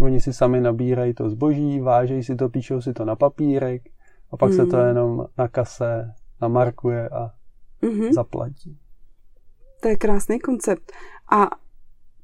Oni 0.00 0.20
si 0.20 0.32
sami 0.32 0.60
nabírají 0.60 1.14
to 1.14 1.30
zboží, 1.30 1.80
vážejí 1.80 2.22
si 2.22 2.36
to, 2.36 2.48
píšou 2.48 2.80
si 2.80 2.92
to 2.92 3.04
na 3.04 3.16
papírek 3.16 3.82
a 4.30 4.36
pak 4.36 4.50
mm. 4.50 4.56
se 4.56 4.66
to 4.66 4.76
mhm. 4.76 4.86
jenom 4.86 5.26
na 5.38 5.48
kase 5.48 6.14
namarkuje 6.42 7.08
a 7.08 7.30
mm-hmm. 7.82 8.12
zaplatí. 8.12 8.78
To 9.80 9.88
je 9.88 9.96
krásný 9.96 10.40
koncept. 10.40 10.92
A 11.30 11.50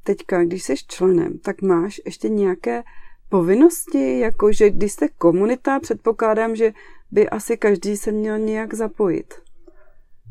teďka, 0.02 0.44
když 0.44 0.62
jsi 0.62 0.74
členem, 0.88 1.38
tak 1.38 1.62
máš 1.62 2.00
ještě 2.04 2.28
nějaké 2.28 2.82
povinnosti, 3.28 4.18
jako 4.18 4.52
že 4.52 4.70
když 4.70 4.92
jste 4.92 5.08
komunita, 5.08 5.80
předpokládám, 5.80 6.56
že 6.56 6.72
by 7.10 7.28
asi 7.28 7.56
každý 7.56 7.96
se 7.96 8.12
měl 8.12 8.38
nějak 8.38 8.74
zapojit. 8.74 9.34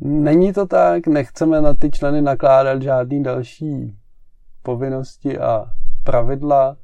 Není 0.01 0.53
to 0.53 0.65
tak, 0.65 1.07
nechceme 1.07 1.61
na 1.61 1.73
ty 1.73 1.91
členy 1.91 2.21
nakládat 2.21 2.81
žádný 2.81 3.23
další 3.23 3.95
povinnosti 4.63 5.39
a 5.39 5.65
pravidla. 6.03 6.77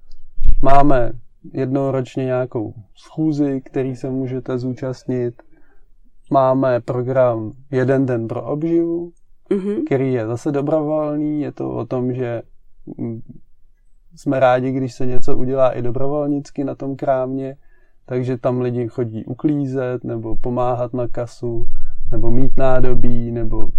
Máme 0.62 1.12
jednou 1.54 1.92
ročně 1.92 2.26
nějakou 2.26 2.74
schůzi, 2.96 3.62
který 3.66 3.96
se 3.96 4.10
můžete 4.10 4.58
zúčastnit. 4.58 5.44
Máme 6.32 6.82
program 6.82 7.52
Jeden 7.72 8.06
den 8.06 8.28
pro 8.28 8.44
obživu, 8.44 9.12
mm-hmm. 9.50 9.84
který 9.86 10.14
je 10.14 10.28
zase 10.28 10.52
dobrovolný. 10.52 11.42
Je 11.42 11.52
to 11.52 11.70
o 11.70 11.86
tom, 11.86 12.14
že 12.14 12.42
mm, 12.98 13.22
jsme 14.16 14.40
rádi, 14.40 14.72
když 14.72 14.94
se 14.94 15.06
něco 15.06 15.38
udělá 15.38 15.72
i 15.72 15.82
dobrovolnicky 15.82 16.64
na 16.64 16.76
tom 16.76 16.96
krámě, 16.96 17.56
takže 18.06 18.38
tam 18.38 18.62
lidi 18.62 18.88
chodí 18.88 19.26
uklízet 19.26 20.04
nebo 20.04 20.36
pomáhat 20.36 20.94
na 20.94 21.08
kasu 21.08 21.66
nebo 22.12 22.32
mít 22.32 22.58
nádobí, 22.58 23.32
nebo 23.32 23.70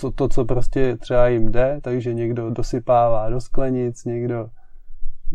to, 0.00 0.10
to, 0.10 0.28
co 0.28 0.44
prostě 0.44 0.96
třeba 0.96 1.28
jim 1.28 1.52
jde, 1.52 1.80
takže 1.82 2.14
někdo 2.14 2.50
dosypává 2.50 3.30
do 3.30 3.40
sklenic, 3.40 4.04
někdo 4.04 4.50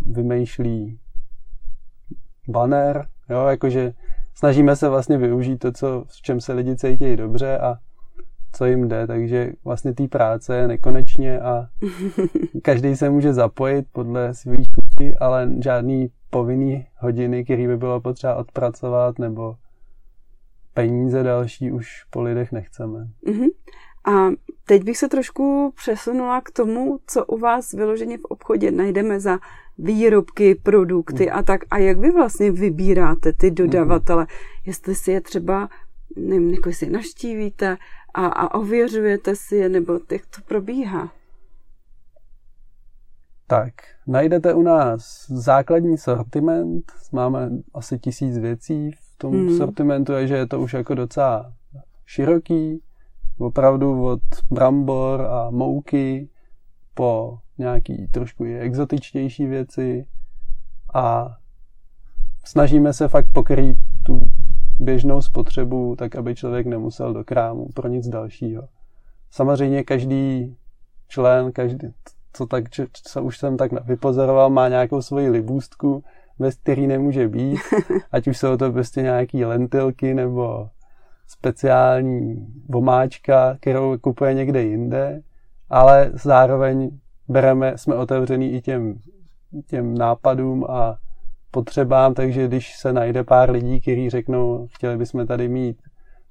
vymýšlí 0.05 0.99
banner, 2.47 3.07
jo, 3.29 3.47
jakože 3.47 3.93
snažíme 4.35 4.75
se 4.75 4.89
vlastně 4.89 5.17
využít 5.17 5.57
to, 5.57 5.71
co, 5.71 6.03
v 6.07 6.21
čem 6.21 6.41
se 6.41 6.53
lidi 6.53 6.75
cítí 6.75 7.15
dobře 7.15 7.57
a 7.57 7.75
co 8.51 8.65
jim 8.65 8.87
jde, 8.87 9.07
takže 9.07 9.51
vlastně 9.65 9.93
té 9.93 10.07
práce 10.07 10.55
je 10.55 10.67
nekonečně 10.67 11.39
a 11.39 11.67
každý 12.61 12.95
se 12.95 13.09
může 13.09 13.33
zapojit 13.33 13.85
podle 13.91 14.33
svých 14.33 14.67
chutí, 14.75 15.15
ale 15.15 15.49
žádný 15.63 16.09
povinný 16.29 16.87
hodiny, 16.97 17.43
který 17.43 17.67
by 17.67 17.77
bylo 17.77 18.01
potřeba 18.01 18.35
odpracovat 18.35 19.19
nebo 19.19 19.55
peníze 20.73 21.23
další 21.23 21.71
už 21.71 22.03
po 22.09 22.21
lidech 22.21 22.51
nechceme. 22.51 23.07
Uh-huh. 23.25 23.49
A 24.05 24.29
teď 24.65 24.83
bych 24.83 24.97
se 24.97 25.09
trošku 25.09 25.73
přesunula 25.75 26.41
k 26.41 26.51
tomu, 26.51 26.99
co 27.07 27.25
u 27.25 27.37
vás 27.37 27.71
vyloženě 27.71 28.17
v 28.17 28.25
obchodě 28.25 28.71
najdeme 28.71 29.19
za 29.19 29.39
výrobky, 29.77 30.55
produkty 30.55 31.25
uh-huh. 31.25 31.37
a 31.37 31.43
tak. 31.43 31.61
A 31.71 31.77
jak 31.77 31.97
vy 31.97 32.11
vlastně 32.11 32.51
vybíráte 32.51 33.33
ty 33.33 33.51
dodavatele? 33.51 34.23
Uh-huh. 34.23 34.61
Jestli 34.65 34.95
si 34.95 35.11
je 35.11 35.21
třeba, 35.21 35.69
nevím, 36.17 36.53
jako 36.53 36.71
si 36.71 36.85
je 36.85 36.91
naštívíte 36.91 37.77
a, 38.13 38.25
a 38.25 38.53
ověřujete 38.53 39.35
si 39.35 39.55
je, 39.55 39.69
nebo 39.69 39.99
jak 40.11 40.25
to 40.25 40.41
probíhá? 40.47 41.11
Tak, 43.47 43.73
najdete 44.07 44.53
u 44.53 44.61
nás 44.61 45.25
základní 45.29 45.97
sortiment, 45.97 46.91
máme 47.11 47.49
asi 47.73 47.99
tisíc 47.99 48.37
věcí 48.37 48.91
v 48.91 49.12
tom 49.23 49.33
hmm. 49.33 49.57
sortimentu, 49.57 50.13
je, 50.13 50.27
že 50.27 50.35
je 50.35 50.47
to 50.47 50.59
už 50.59 50.73
jako 50.73 50.95
docela 50.95 51.53
široký, 52.05 52.81
opravdu 53.37 54.05
od 54.05 54.21
brambor 54.51 55.21
a 55.21 55.49
mouky 55.49 56.29
po 56.93 57.37
nějaký 57.57 58.07
trošku 58.07 58.45
i 58.45 58.59
exotičtější 58.59 59.45
věci 59.45 60.05
a 60.93 61.37
snažíme 62.45 62.93
se 62.93 63.07
fakt 63.07 63.27
pokrýt 63.33 63.77
tu 64.05 64.19
běžnou 64.79 65.21
spotřebu, 65.21 65.95
tak 65.95 66.15
aby 66.15 66.35
člověk 66.35 66.67
nemusel 66.67 67.13
do 67.13 67.23
krámu 67.23 67.67
pro 67.73 67.87
nic 67.87 68.07
dalšího. 68.07 68.67
Samozřejmě 69.31 69.83
každý 69.83 70.55
člen, 71.07 71.51
každý, 71.51 71.87
co, 72.33 72.45
tak, 72.45 72.63
co 73.03 73.23
už 73.23 73.37
jsem 73.37 73.57
tak 73.57 73.71
vypozoroval, 73.85 74.49
má 74.49 74.69
nějakou 74.69 75.01
svoji 75.01 75.29
libůstku, 75.29 76.03
bez 76.39 76.55
který 76.55 76.87
nemůže 76.87 77.27
být, 77.27 77.59
ať 78.11 78.27
už 78.27 78.37
jsou 78.37 78.57
to 78.57 78.71
prostě 78.71 79.01
nějaký 79.01 79.45
lentilky 79.45 80.13
nebo 80.13 80.69
speciální 81.27 82.47
vomáčka, 82.69 83.57
kterou 83.59 83.97
kupuje 83.97 84.33
někde 84.33 84.63
jinde, 84.63 85.21
ale 85.69 86.11
zároveň 86.13 86.99
bereme, 87.27 87.77
jsme 87.77 87.95
otevřený 87.95 88.53
i 88.53 88.61
těm, 88.61 88.99
těm 89.67 89.97
nápadům 89.97 90.65
a 90.69 90.97
potřebám, 91.51 92.13
takže 92.13 92.47
když 92.47 92.77
se 92.77 92.93
najde 92.93 93.23
pár 93.23 93.51
lidí, 93.51 93.81
kteří 93.81 94.09
řeknou, 94.09 94.67
chtěli 94.67 94.97
bychom 94.97 95.27
tady 95.27 95.47
mít 95.47 95.81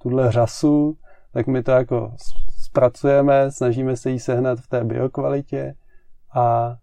tuhle 0.02 0.32
řasu, 0.32 0.96
tak 1.32 1.46
my 1.46 1.62
to 1.62 1.70
jako 1.70 2.14
zpracujeme, 2.58 3.50
snažíme 3.50 3.96
se 3.96 4.10
jí 4.10 4.18
sehnat 4.18 4.58
v 4.58 4.68
té 4.68 4.84
biokvalitě 4.84 5.74
a 6.34 6.76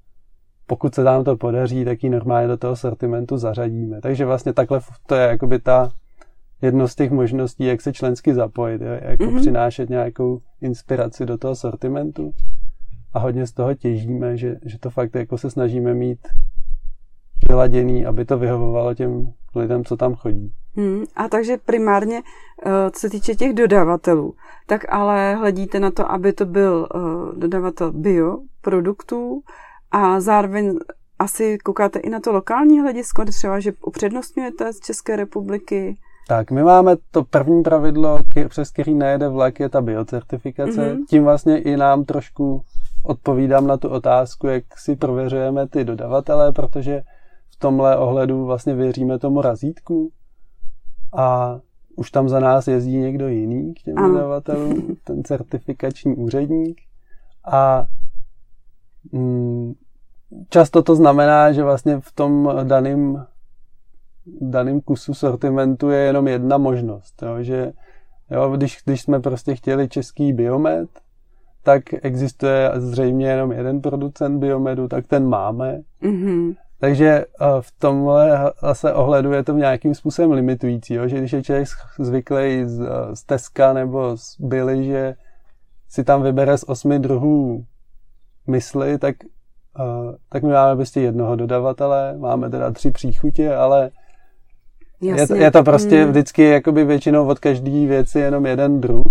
pokud 0.70 0.96
se 0.96 1.04
nám 1.04 1.24
to 1.24 1.38
podaří, 1.38 1.86
tak 1.86 2.04
ji 2.04 2.10
normálně 2.10 2.48
do 2.48 2.58
toho 2.58 2.76
sortimentu 2.76 3.38
zařadíme. 3.38 4.02
Takže 4.02 4.26
vlastně 4.26 4.54
takhle 4.54 4.80
to 5.06 5.16
je 5.16 5.28
jakoby 5.28 5.60
ta 5.60 5.90
jedno 6.62 6.88
z 6.88 6.96
těch 6.96 7.12
možností, 7.12 7.64
jak 7.66 7.82
se 7.82 7.94
člensky 7.94 8.34
zapojit, 8.34 8.82
jo? 8.82 8.88
jako 9.02 9.24
mm-hmm. 9.24 9.40
přinášet 9.40 9.90
nějakou 9.90 10.40
inspiraci 10.62 11.26
do 11.26 11.38
toho 11.38 11.56
sortimentu 11.56 12.32
a 13.14 13.20
hodně 13.20 13.48
z 13.48 13.52
toho 13.52 13.74
těžíme, 13.74 14.38
že, 14.38 14.56
že 14.66 14.80
to 14.80 14.90
fakt 14.90 15.16
jako 15.16 15.38
se 15.38 15.50
snažíme 15.50 15.94
mít 15.94 16.28
vyladěný, 17.50 18.06
aby 18.06 18.26
to 18.26 18.38
vyhovovalo 18.38 18.94
těm 18.94 19.34
lidem, 19.56 19.86
co 19.86 19.98
tam 19.98 20.16
chodí. 20.16 20.52
Hmm, 20.76 21.04
a 21.16 21.28
takže 21.28 21.58
primárně, 21.66 22.22
eh, 22.66 22.92
co 22.92 23.00
se 23.00 23.10
týče 23.10 23.36
těch 23.36 23.54
dodavatelů, 23.54 24.34
tak 24.68 24.86
ale 24.90 25.36
hledíte 25.36 25.80
na 25.80 25.92
to, 25.92 26.12
aby 26.12 26.34
to 26.34 26.46
byl 26.46 26.88
eh, 26.96 27.00
dodavatel 27.40 27.92
bio 27.92 28.38
produktů, 28.62 29.42
a 29.92 30.20
zároveň 30.20 30.80
asi 31.20 31.58
koukáte 31.58 32.00
i 32.00 32.10
na 32.10 32.20
to 32.20 32.32
lokální 32.32 32.80
hledisko, 32.80 33.26
třeba, 33.26 33.60
že 33.60 33.74
upřednostňujete 33.86 34.74
z 34.74 34.80
České 34.80 35.16
republiky. 35.16 35.96
Tak, 36.28 36.52
my 36.52 36.64
máme 36.64 36.96
to 37.12 37.24
první 37.24 37.64
pravidlo, 37.64 38.20
přes 38.48 38.72
který 38.72 38.94
nejede 38.94 39.30
vlak, 39.30 39.60
je 39.60 39.70
ta 39.70 39.82
biocertifikace. 39.82 40.72
Mm-hmm. 40.72 41.06
Tím 41.10 41.24
vlastně 41.24 41.62
i 41.62 41.78
nám 41.78 42.06
trošku 42.06 42.62
odpovídám 43.04 43.68
na 43.68 43.78
tu 43.78 43.90
otázku, 43.90 44.48
jak 44.48 44.64
si 44.78 44.96
prověřujeme 44.96 45.68
ty 45.68 45.84
dodavatele, 45.84 46.52
protože 46.52 47.02
v 47.50 47.60
tomhle 47.60 47.98
ohledu 47.98 48.46
vlastně 48.46 48.76
věříme 48.76 49.20
tomu 49.20 49.42
razítku 49.42 50.12
a 51.18 51.60
už 51.96 52.12
tam 52.12 52.30
za 52.30 52.40
nás 52.40 52.68
jezdí 52.68 52.98
někdo 52.98 53.28
jiný 53.28 53.74
k 53.74 53.82
těm 53.82 53.98
ano. 53.98 54.14
dodavatelům, 54.14 54.96
ten 55.04 55.24
certifikační 55.24 56.16
úředník 56.16 56.82
a 57.52 57.86
často 60.50 60.84
to 60.84 60.96
znamená, 60.96 61.52
že 61.52 61.64
vlastně 61.64 62.00
v 62.00 62.12
tom 62.12 62.52
daném 62.64 63.26
daným 64.42 64.82
kusu 64.82 65.14
sortimentu 65.14 65.90
je 65.90 66.00
jenom 66.00 66.28
jedna 66.28 66.58
možnost. 66.58 67.22
Jo? 67.22 67.44
Že 67.44 67.72
jo, 68.32 68.52
když, 68.58 68.78
když 68.86 69.02
jsme 69.02 69.20
prostě 69.20 69.56
chtěli 69.56 69.90
český 69.90 70.34
biomed, 70.34 70.90
tak 71.64 71.84
existuje 72.02 72.72
zřejmě 72.76 73.28
jenom 73.28 73.52
jeden 73.52 73.82
producent 73.82 74.40
biomedu, 74.40 74.88
tak 74.88 75.08
ten 75.08 75.28
máme. 75.28 75.82
Mm-hmm. 76.04 76.56
Takže 76.80 77.08
eh, 77.08 77.46
v 77.62 77.72
tomhle 77.80 78.52
zase 78.62 78.94
ohledu 78.94 79.32
je 79.32 79.44
to 79.44 79.54
nějakým 79.54 79.96
způsobem 79.96 80.32
limitující, 80.32 80.94
jo? 80.94 81.08
že 81.08 81.18
když 81.18 81.34
je 81.34 81.44
člověk 81.44 81.68
zvyklý 82.00 82.66
z, 82.66 82.82
eh, 82.82 83.16
z 83.16 83.24
Teska 83.24 83.74
nebo 83.74 84.18
z 84.18 84.36
Billy, 84.40 84.86
že 84.86 85.16
si 85.90 86.04
tam 86.04 86.24
vybere 86.24 86.58
z 86.58 86.64
osmi 86.68 87.00
druhů 87.00 87.66
mysli, 88.50 88.98
tak, 88.98 89.16
uh, 89.80 90.16
tak 90.30 90.44
my 90.44 90.52
máme 90.54 90.76
prostě 90.76 91.02
jednoho 91.02 91.36
dodavatele, 91.36 92.18
máme 92.18 92.50
teda 92.50 92.72
tři 92.72 92.92
příchutě, 92.92 93.56
ale 93.56 93.92
je 95.02 95.28
to, 95.28 95.36
je 95.36 95.52
to 95.52 95.64
prostě 95.64 96.02
hmm. 96.02 96.12
vždycky 96.12 96.44
jakoby 96.44 96.86
většinou 96.86 97.28
od 97.28 97.40
každé 97.40 97.86
věci 97.86 98.20
jenom 98.20 98.46
jeden 98.46 98.82
druh, 98.82 99.06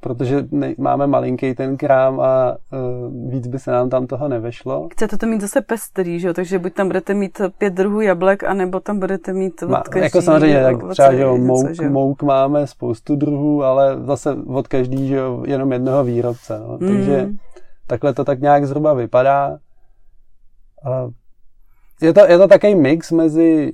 protože 0.00 0.44
ne, 0.50 0.74
máme 0.78 1.06
malinký 1.06 1.54
ten 1.54 1.76
krám 1.76 2.20
a 2.20 2.56
uh, 2.72 3.30
víc 3.30 3.46
by 3.46 3.58
se 3.58 3.70
nám 3.70 3.90
tam 3.90 4.06
toho 4.06 4.28
nevešlo. 4.28 4.88
Chcete 4.92 5.16
to 5.16 5.26
mít 5.26 5.40
zase 5.40 5.60
pestrý, 5.60 6.20
že 6.20 6.28
jo? 6.28 6.34
Takže 6.34 6.58
buď 6.58 6.74
tam 6.74 6.86
budete 6.86 7.14
mít 7.14 7.40
pět 7.58 7.72
druhů 7.72 8.00
jablek, 8.00 8.44
anebo 8.44 8.80
tam 8.80 8.98
budete 8.98 9.32
mít 9.32 9.62
od 9.62 9.88
každý, 9.88 10.04
Jako 10.04 10.22
samozřejmě, 10.22 10.62
tak 10.62 10.76
třeba, 10.90 11.14
že 11.14 11.22
jo, 11.22 11.36
mouk, 11.36 11.70
že 11.70 11.84
jo? 11.84 11.90
mouk 11.90 12.22
máme 12.22 12.66
spoustu 12.66 13.16
druhů, 13.16 13.64
ale 13.64 13.96
zase 14.04 14.36
od 14.46 14.68
každý, 14.68 15.08
že 15.08 15.16
jo, 15.16 15.42
jenom 15.46 15.72
jednoho 15.72 16.04
výrobce, 16.04 16.58
no. 16.58 16.78
Takže 16.78 17.16
hmm 17.16 17.36
takhle 17.88 18.14
to 18.14 18.24
tak 18.24 18.40
nějak 18.40 18.66
zhruba 18.66 18.94
vypadá. 18.94 19.58
A 20.84 21.08
je 22.02 22.12
to, 22.12 22.20
je 22.20 22.38
to 22.38 22.48
takový 22.48 22.74
mix 22.74 23.12
mezi 23.12 23.72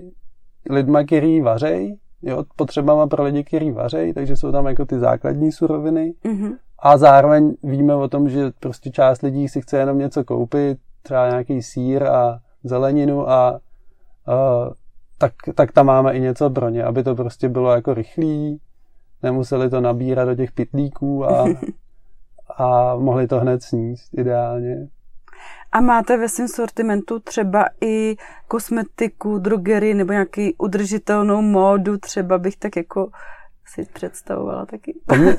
lidma, 0.70 1.04
který 1.04 1.40
vařej, 1.40 1.96
jo, 2.22 2.44
potřebama 2.56 3.06
pro 3.06 3.22
lidi, 3.22 3.44
který 3.44 3.70
vařej, 3.70 4.14
takže 4.14 4.36
jsou 4.36 4.52
tam 4.52 4.66
jako 4.66 4.84
ty 4.84 4.98
základní 4.98 5.52
suroviny. 5.52 6.14
Mm-hmm. 6.24 6.52
A 6.78 6.96
zároveň 6.96 7.54
víme 7.62 7.94
o 7.94 8.08
tom, 8.08 8.28
že 8.28 8.50
prostě 8.60 8.90
část 8.90 9.22
lidí 9.22 9.48
si 9.48 9.60
chce 9.60 9.78
jenom 9.78 9.98
něco 9.98 10.24
koupit, 10.24 10.78
třeba 11.02 11.28
nějaký 11.28 11.62
sír 11.62 12.04
a 12.04 12.38
zeleninu 12.64 13.30
a 13.30 13.60
uh, 14.28 14.72
tak, 15.18 15.32
tak 15.54 15.72
tam 15.72 15.86
máme 15.86 16.12
i 16.12 16.20
něco 16.20 16.50
pro 16.50 16.68
ně, 16.68 16.84
aby 16.84 17.02
to 17.02 17.14
prostě 17.14 17.48
bylo 17.48 17.72
jako 17.72 17.94
rychlý, 17.94 18.60
nemuseli 19.22 19.70
to 19.70 19.80
nabírat 19.80 20.28
do 20.28 20.34
těch 20.34 20.52
pitlíků 20.52 21.24
a, 21.24 21.44
a 22.56 22.96
mohli 22.96 23.26
to 23.28 23.40
hned 23.40 23.62
sníst 23.62 24.14
ideálně. 24.14 24.88
A 25.72 25.80
máte 25.80 26.16
ve 26.16 26.28
svém 26.28 26.48
sortimentu 26.48 27.18
třeba 27.20 27.64
i 27.80 28.16
kosmetiku, 28.48 29.38
drogery 29.38 29.94
nebo 29.94 30.12
nějaký 30.12 30.54
udržitelnou 30.58 31.42
módu, 31.42 31.98
třeba 31.98 32.38
bych 32.38 32.56
tak 32.56 32.76
jako 32.76 33.10
si 33.66 33.86
představovala 33.92 34.66
taky. 34.66 35.00
To 35.06 35.14
mě, 35.14 35.36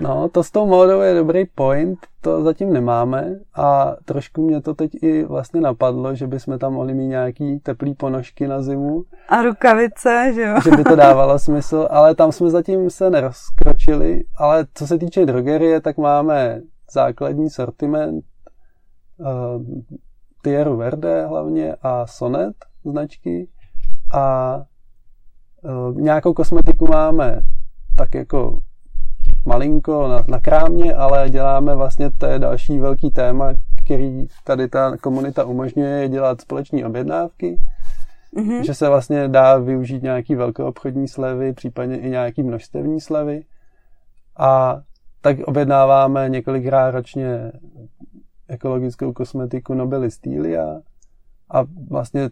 no, 0.00 0.28
to 0.28 0.42
s 0.42 0.50
tou 0.50 0.66
módou 0.66 1.00
je 1.00 1.14
dobrý 1.14 1.44
point, 1.46 1.98
to 2.20 2.42
zatím 2.42 2.72
nemáme 2.72 3.34
a 3.54 3.96
trošku 4.04 4.46
mě 4.46 4.60
to 4.60 4.74
teď 4.74 4.90
i 5.02 5.24
vlastně 5.24 5.60
napadlo, 5.60 6.14
že 6.14 6.26
bychom 6.26 6.58
tam 6.58 6.72
mohli 6.72 6.94
mít 6.94 7.06
nějaký 7.06 7.58
teplý 7.58 7.94
ponožky 7.94 8.48
na 8.48 8.62
zimu. 8.62 9.02
A 9.28 9.42
rukavice, 9.42 10.32
že 10.34 10.42
jo? 10.42 10.60
Že 10.64 10.70
by 10.70 10.84
to 10.84 10.96
dávalo 10.96 11.38
smysl, 11.38 11.88
ale 11.90 12.14
tam 12.14 12.32
jsme 12.32 12.50
zatím 12.50 12.90
se 12.90 13.10
nerozkročili, 13.10 14.24
ale 14.38 14.66
co 14.74 14.86
se 14.86 14.98
týče 14.98 15.26
drogerie, 15.26 15.80
tak 15.80 15.96
máme 15.96 16.60
základní 16.92 17.50
sortiment 17.50 18.24
uh, 19.18 19.62
Tieru 20.42 20.76
Verde 20.76 21.26
hlavně 21.26 21.76
a 21.82 22.06
Sonet 22.06 22.56
značky 22.84 23.48
a 24.12 24.56
uh, 25.62 26.00
nějakou 26.00 26.34
kosmetiku 26.34 26.86
máme 26.90 27.42
tak 27.96 28.14
jako 28.14 28.58
malinko 29.46 30.08
na, 30.08 30.24
na 30.28 30.40
krámě, 30.40 30.94
ale 30.94 31.30
děláme 31.30 31.74
vlastně, 31.74 32.10
to 32.10 32.26
je 32.26 32.38
další 32.38 32.78
velký 32.78 33.10
téma, 33.10 33.52
který 33.84 34.26
tady 34.44 34.68
ta 34.68 34.96
komunita 34.96 35.44
umožňuje, 35.44 35.90
je 35.90 36.08
dělat 36.08 36.40
společní 36.40 36.84
objednávky, 36.84 37.60
mm-hmm. 38.36 38.60
že 38.60 38.74
se 38.74 38.88
vlastně 38.88 39.28
dá 39.28 39.58
využít 39.58 40.02
nějaký 40.02 40.34
velkoobchodní 40.34 41.08
slevy, 41.08 41.52
případně 41.52 41.98
i 41.98 42.10
nějaký 42.10 42.42
množstevní 42.42 43.00
slevy. 43.00 43.44
A 44.38 44.80
tak 45.20 45.36
objednáváme 45.44 46.28
několikrát 46.28 46.90
ročně 46.90 47.52
ekologickou 48.48 49.12
kosmetiku 49.12 49.74
Nobili 49.74 50.10
Stylia 50.10 50.80
a 51.50 51.64
vlastně 51.90 52.30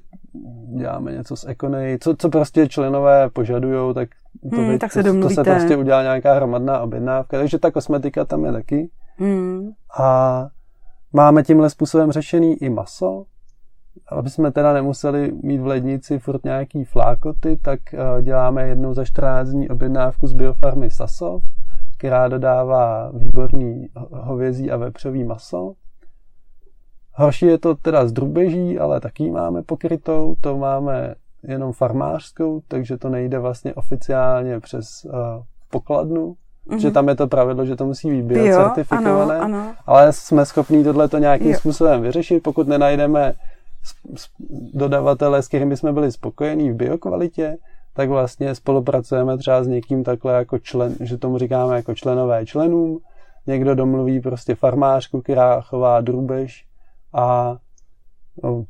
děláme 0.79 1.13
něco 1.13 1.37
s 1.37 1.49
Econej, 1.49 1.99
co, 1.99 2.17
co 2.17 2.29
prostě 2.29 2.69
členové 2.69 3.31
požadují, 3.31 3.95
tak 3.95 4.09
to, 4.51 4.57
hmm, 4.57 4.79
tak 4.79 4.93
se 4.93 5.03
to, 5.03 5.21
to 5.21 5.31
se 5.31 5.45
prostě 5.45 5.77
udělá 5.77 6.03
nějaká 6.03 6.35
hromadná 6.35 6.81
objednávka, 6.81 7.39
takže 7.39 7.59
ta 7.59 7.71
kosmetika 7.71 8.25
tam 8.25 8.45
je 8.45 8.53
taky. 8.53 8.91
Hmm. 9.17 9.71
A 9.99 10.49
máme 11.13 11.43
tímhle 11.43 11.71
způsobem 11.71 12.13
řešený 12.13 12.63
i 12.63 12.71
maso, 12.71 13.25
aby 14.09 14.31
jsme 14.31 14.53
teda 14.53 14.73
nemuseli 14.73 15.33
mít 15.43 15.59
v 15.59 15.67
lednici 15.67 16.19
furt 16.19 16.45
nějaký 16.45 16.85
flákoty, 16.85 17.57
tak 17.57 17.81
uh, 17.93 18.23
děláme 18.23 18.69
jednou 18.69 18.95
za 18.95 19.05
14 19.05 19.49
dní 19.49 19.69
objednávku 19.69 20.27
z 20.27 20.33
biofarmy 20.33 20.91
Saso, 20.91 21.41
která 21.99 22.29
dodává 22.29 23.11
výborný 23.15 23.89
hovězí 24.13 24.71
a 24.71 24.77
vepřový 24.77 25.25
maso. 25.25 25.75
Horší 27.13 27.47
je 27.47 27.59
to 27.59 27.75
teda 27.75 28.07
z 28.07 28.13
drubeží, 28.13 28.79
ale 28.79 29.01
taky 29.01 29.31
máme 29.31 29.63
pokrytou, 29.63 30.35
to 30.41 30.59
máme 30.59 31.15
jenom 31.49 31.73
farmářskou, 31.73 32.63
takže 32.69 32.99
to 32.99 33.09
nejde 33.09 33.39
vlastně 33.39 33.75
oficiálně 33.75 34.61
přes 34.61 35.05
uh, 35.05 35.13
pokladnu, 35.71 36.37
mm-hmm. 36.69 36.77
že 36.77 36.91
tam 36.91 37.09
je 37.09 37.15
to 37.15 37.27
pravidlo, 37.27 37.67
že 37.67 37.77
to 37.77 37.87
musí 37.87 38.11
být 38.11 38.23
biocertifikované, 38.23 39.39
ano, 39.39 39.59
ano. 39.59 39.75
ale 39.87 40.13
jsme 40.13 40.47
schopní 40.47 40.85
tohle 40.85 41.09
nějakým 41.19 41.51
jo. 41.51 41.59
způsobem 41.59 42.03
vyřešit, 42.03 42.43
pokud 42.43 42.69
nenajdeme 42.69 43.33
dodavatele, 44.75 45.43
s 45.43 45.49
kterými 45.49 45.77
jsme 45.77 45.93
byli 45.93 46.13
spokojení 46.13 46.71
v 46.71 46.75
biokvalitě, 46.75 47.57
tak 47.95 48.09
vlastně 48.09 48.55
spolupracujeme 48.55 49.39
třeba 49.39 49.65
s 49.65 49.67
někým 49.67 50.05
takhle 50.05 50.35
jako 50.35 50.59
člen, 50.59 50.97
že 51.01 51.19
tomu 51.19 51.39
říkáme 51.39 51.77
jako 51.77 51.95
členové 51.95 52.47
členům, 52.47 52.99
někdo 53.47 53.75
domluví 53.75 54.21
prostě 54.21 54.55
farmářku, 54.55 55.21
která 55.21 55.61
chová 55.61 56.01
drubež 56.01 56.65
a 57.13 57.57
No, 58.43 58.65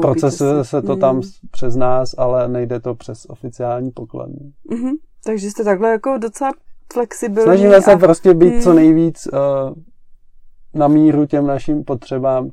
procesuje 0.00 0.64
se 0.64 0.82
to 0.82 0.96
tam 0.96 1.16
mm. 1.16 1.22
přes 1.50 1.76
nás, 1.76 2.14
ale 2.18 2.48
nejde 2.48 2.80
to 2.80 2.94
přes 2.94 3.26
oficiální 3.28 3.90
pokladnu. 3.90 4.52
Mm-hmm. 4.70 4.92
Takže 5.24 5.50
jste 5.50 5.64
takhle 5.64 5.90
jako 5.90 6.18
docela 6.18 6.52
flexibilní. 6.92 7.46
Snažíme 7.46 7.76
a... 7.76 7.80
se 7.80 7.96
prostě 7.96 8.34
být 8.34 8.54
mm. 8.54 8.60
co 8.60 8.72
nejvíc 8.72 9.28
uh, 9.32 9.74
na 10.74 10.88
míru 10.88 11.26
těm 11.26 11.46
našim 11.46 11.84
potřebám 11.84 12.50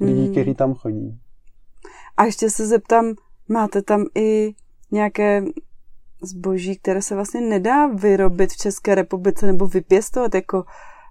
lidí, 0.00 0.26
mm. 0.26 0.32
kteří 0.32 0.54
tam 0.54 0.74
chodí. 0.74 1.18
A 2.16 2.24
ještě 2.24 2.50
se 2.50 2.66
zeptám, 2.66 3.14
máte 3.48 3.82
tam 3.82 4.04
i 4.14 4.54
nějaké 4.90 5.44
zboží, 6.22 6.76
které 6.76 7.02
se 7.02 7.14
vlastně 7.14 7.40
nedá 7.40 7.86
vyrobit 7.86 8.52
v 8.52 8.56
České 8.56 8.94
republice 8.94 9.46
nebo 9.46 9.66
vypěstovat 9.66 10.34
jako 10.34 10.64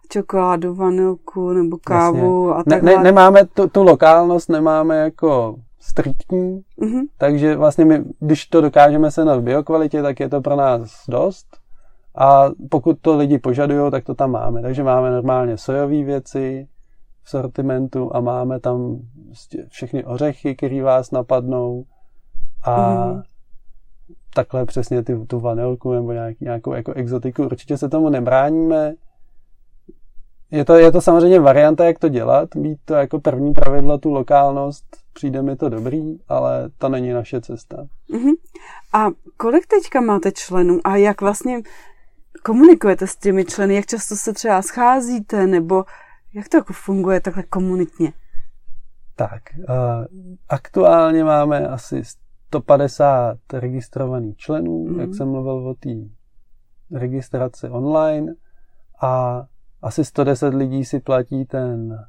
čokoládu, 0.07 0.75
vanilku 0.75 1.53
nebo 1.53 1.77
kávu 1.77 2.47
Jasně. 2.47 2.61
a 2.61 2.63
tak 2.63 2.83
ne, 2.83 2.97
ne, 2.97 3.03
Nemáme 3.03 3.45
tu, 3.45 3.67
tu 3.69 3.83
lokálnost, 3.83 4.49
nemáme 4.49 4.97
jako 4.97 5.55
striktní, 5.79 6.61
mm-hmm. 6.81 7.01
takže 7.17 7.55
vlastně 7.55 7.85
my, 7.85 8.03
když 8.19 8.45
to 8.45 8.61
dokážeme 8.61 9.11
se 9.11 9.25
na 9.25 9.41
biokvalitě, 9.41 10.01
tak 10.01 10.19
je 10.19 10.29
to 10.29 10.41
pro 10.41 10.55
nás 10.55 11.03
dost 11.09 11.47
a 12.17 12.49
pokud 12.69 12.97
to 13.01 13.17
lidi 13.17 13.39
požadují, 13.39 13.91
tak 13.91 14.03
to 14.03 14.15
tam 14.15 14.31
máme. 14.31 14.61
Takže 14.61 14.83
máme 14.83 15.11
normálně 15.11 15.57
sojové 15.57 16.03
věci 16.03 16.67
v 17.23 17.29
sortimentu 17.29 18.15
a 18.15 18.19
máme 18.19 18.59
tam 18.59 18.99
prostě 19.25 19.65
všechny 19.69 20.05
ořechy, 20.05 20.55
které 20.55 20.81
vás 20.81 21.11
napadnou 21.11 21.85
a 22.63 23.05
mm. 23.05 23.21
takhle 24.33 24.65
přesně 24.65 25.03
ty, 25.03 25.25
tu 25.25 25.39
vanilku 25.39 25.93
nebo 25.93 26.11
nějaký, 26.11 26.45
nějakou 26.45 26.73
jako 26.73 26.93
exotiku. 26.93 27.43
Určitě 27.43 27.77
se 27.77 27.89
tomu 27.89 28.09
nebráníme, 28.09 28.93
je 30.51 30.65
to, 30.65 30.73
je 30.73 30.91
to 30.91 31.01
samozřejmě 31.01 31.39
varianta, 31.39 31.85
jak 31.85 31.99
to 31.99 32.09
dělat, 32.09 32.55
mít 32.55 32.79
to 32.85 32.93
jako 32.93 33.19
první 33.19 33.53
pravidlo, 33.53 33.97
tu 33.97 34.11
lokálnost, 34.11 34.85
přijde 35.13 35.41
mi 35.41 35.55
to 35.55 35.69
dobrý, 35.69 36.17
ale 36.27 36.69
to 36.77 36.89
není 36.89 37.13
naše 37.13 37.41
cesta. 37.41 37.77
Uh-huh. 38.09 38.33
A 38.93 39.07
kolik 39.37 39.67
teďka 39.67 40.01
máte 40.01 40.31
členů 40.31 40.79
a 40.83 40.95
jak 40.95 41.21
vlastně 41.21 41.61
komunikujete 42.43 43.07
s 43.07 43.15
těmi 43.15 43.45
členy, 43.45 43.75
jak 43.75 43.85
často 43.85 44.15
se 44.15 44.33
třeba 44.33 44.61
scházíte, 44.61 45.47
nebo 45.47 45.85
jak 46.33 46.49
to 46.49 46.57
jako 46.57 46.73
funguje 46.73 47.19
takhle 47.19 47.43
komunitně? 47.43 48.13
Tak, 49.15 49.41
uh, 49.57 49.65
aktuálně 50.49 51.23
máme 51.23 51.67
asi 51.67 52.03
150 52.47 53.37
registrovaných 53.53 54.37
členů, 54.37 54.85
uh-huh. 54.85 54.99
jak 54.99 55.15
jsem 55.15 55.29
mluvil 55.29 55.67
o 55.67 55.73
té 55.73 55.89
registraci 56.91 57.69
online 57.69 58.33
a 59.01 59.43
asi 59.81 60.05
110 60.05 60.53
lidí 60.53 60.85
si 60.85 60.99
platí 60.99 61.45
ten 61.45 61.99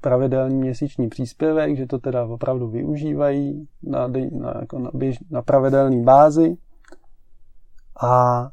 pravidelný 0.00 0.54
měsíční 0.54 1.08
příspěvek, 1.08 1.76
že 1.76 1.86
to 1.86 1.98
teda 1.98 2.24
opravdu 2.24 2.68
využívají 2.68 3.68
na, 3.82 4.08
na, 4.32 4.54
jako 4.60 4.78
na, 4.78 4.90
běž, 4.94 5.18
na 5.30 5.42
pravidelné 5.42 6.02
bázi. 6.02 6.56
A 8.02 8.48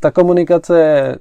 ta 0.00 0.10
komunikace 0.10 0.80
je 0.80 1.18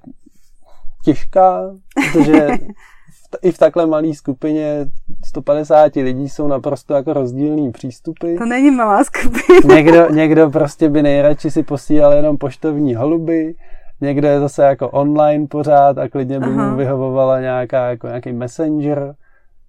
těžká, 1.04 1.76
protože 2.12 2.48
i 3.42 3.52
v 3.52 3.58
takhle 3.58 3.86
malé 3.86 4.14
skupině 4.14 4.86
150 5.26 5.96
lidí 5.96 6.30
jsou 6.30 6.48
naprosto 6.48 6.94
jako 6.94 7.14
rozdílný 7.14 7.72
přístupy. 7.72 8.36
To 8.38 8.46
není 8.46 8.72
malá 8.72 9.04
skupina. 9.04 9.76
Někdo, 9.76 10.10
někdo 10.10 10.50
prostě 10.50 10.90
by 10.90 11.04
nejradši 11.04 11.52
si 11.52 11.64
posílal 11.64 12.14
jenom 12.14 12.38
poštovní 12.38 12.96
holuby, 12.96 13.56
někde 14.02 14.28
je 14.28 14.40
zase 14.40 14.64
jako 14.64 14.90
online 14.90 15.48
pořád 15.48 15.98
a 15.98 16.10
klidně 16.10 16.40
by 16.40 16.46
Aha. 16.46 16.70
mu 16.70 16.78
vyhovovala 16.78 17.40
nějaká, 17.40 17.90
jako 17.90 18.08
nějaký 18.08 18.34
messenger, 18.34 19.16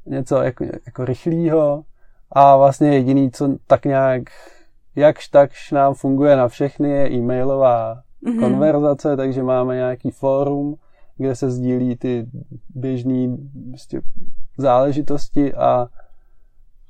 něco 0.06 0.42
jako, 0.42 0.64
jako 0.86 1.04
rychlýho 1.04 1.82
a 2.32 2.56
vlastně 2.56 2.94
jediný, 2.94 3.30
co 3.30 3.48
tak 3.66 3.84
nějak 3.84 4.22
jakž 4.96 5.28
takž 5.28 5.72
nám 5.72 5.94
funguje 5.94 6.36
na 6.36 6.48
všechny, 6.48 6.90
je 6.90 7.10
e-mailová 7.10 8.02
mm-hmm. 8.24 8.40
konverzace, 8.40 9.16
takže 9.16 9.42
máme 9.42 9.74
nějaký 9.74 10.10
fórum, 10.10 10.76
kde 11.16 11.34
se 11.34 11.50
sdílí 11.50 11.96
ty 11.96 12.26
běžné 12.74 13.36
prostě 13.70 14.00
záležitosti 14.58 15.54
a 15.54 15.88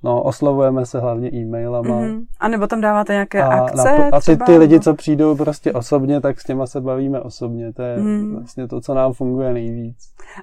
No, 0.07 0.23
oslovujeme 0.23 0.87
se 0.87 1.01
hlavně 1.01 1.31
e-mailama. 1.35 2.01
Mm-hmm. 2.01 2.25
A 2.41 2.49
nebo 2.49 2.67
tam 2.67 2.81
dáváte 2.81 3.13
nějaké 3.13 3.43
a 3.43 3.65
akce 3.65 3.99
na, 3.99 4.09
A 4.13 4.21
ty, 4.21 4.37
ty 4.37 4.57
lidi, 4.57 4.81
co 4.81 4.95
přijdou 4.95 5.37
prostě 5.37 5.73
osobně, 5.73 6.21
tak 6.21 6.41
s 6.41 6.45
těma 6.45 6.67
se 6.67 6.81
bavíme 6.81 7.21
osobně. 7.21 7.73
To 7.73 7.83
je 7.83 7.97
mm. 7.97 8.35
vlastně 8.35 8.69
to, 8.69 8.81
co 8.81 8.95
nám 8.95 9.13
funguje 9.13 9.53
nejvíc. 9.53 9.97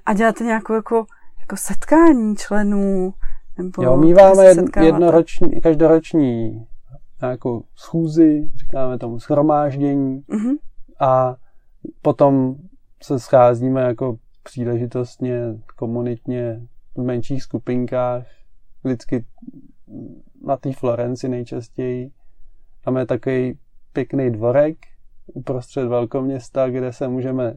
A 0.05 0.13
děláte 0.13 0.43
nějakou 0.43 0.73
jako, 0.73 1.05
jako 1.39 1.55
setkání 1.57 2.35
členů, 2.35 3.13
Nebo 3.57 3.83
jo, 3.83 3.97
míváme 3.97 4.45
jednoroční, 4.81 5.61
každoroční 5.61 6.65
nějakou 7.21 7.63
schůzi, 7.75 8.49
říkáme 8.55 8.97
tomu 8.97 9.19
schromáždění 9.19 10.21
mm-hmm. 10.29 10.55
a 10.99 11.35
potom 12.01 12.55
se 13.03 13.19
scházíme 13.19 13.81
jako 13.81 14.15
příležitostně, 14.43 15.39
komunitně 15.75 16.61
v 16.95 17.03
menších 17.03 17.43
skupinkách, 17.43 18.23
vždycky 18.83 19.25
na 20.45 20.57
té 20.57 20.73
Florenci 20.73 21.29
nejčastěji. 21.29 22.11
Máme 22.85 23.05
takový 23.05 23.59
pěkný 23.93 24.31
dvorek 24.31 24.77
uprostřed 25.27 25.87
velkoměsta, 25.87 26.69
kde 26.69 26.93
se 26.93 27.07
můžeme 27.07 27.53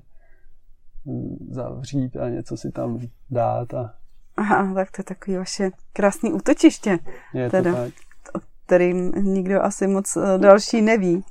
zavřít 1.51 2.17
a 2.17 2.29
něco 2.29 2.57
si 2.57 2.71
tam 2.71 2.99
dát. 3.31 3.75
A... 3.75 3.95
Aha, 4.37 4.75
tak 4.75 4.91
to 4.91 5.01
je 5.01 5.05
takový 5.05 5.37
vaše 5.37 5.71
krásný 5.93 6.33
útočiště. 6.33 6.99
Je 7.35 7.51
teda, 7.51 7.71
to 7.71 7.77
tak. 7.77 7.93
O 8.35 8.39
kterým 8.67 9.12
nikdo 9.17 9.62
asi 9.62 9.87
moc 9.87 10.17
eh, 10.17 10.39
další 10.39 10.83
neví. 10.83 11.25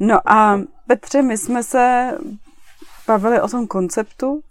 No 0.00 0.28
a 0.28 0.60
Petře, 0.86 1.22
my 1.22 1.38
jsme 1.38 1.62
se 1.62 2.12
bavili 3.06 3.40
o 3.40 3.48
tom 3.48 3.66
konceptu 3.66 4.42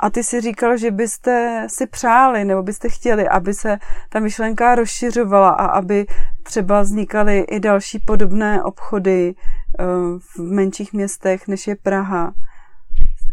a 0.00 0.10
ty 0.10 0.24
si 0.24 0.40
říkal, 0.40 0.76
že 0.76 0.90
byste 0.90 1.66
si 1.70 1.86
přáli 1.86 2.44
nebo 2.44 2.62
byste 2.62 2.88
chtěli, 2.88 3.28
aby 3.28 3.54
se 3.54 3.78
ta 4.08 4.20
myšlenka 4.20 4.74
rozšiřovala 4.74 5.50
a 5.50 5.66
aby 5.66 6.06
třeba 6.42 6.82
vznikaly 6.82 7.38
i 7.38 7.60
další 7.60 7.98
podobné 7.98 8.62
obchody 8.62 9.34
eh, 9.34 9.84
v 10.18 10.38
menších 10.38 10.92
městech, 10.92 11.48
než 11.48 11.66
je 11.66 11.76
Praha. 11.76 12.34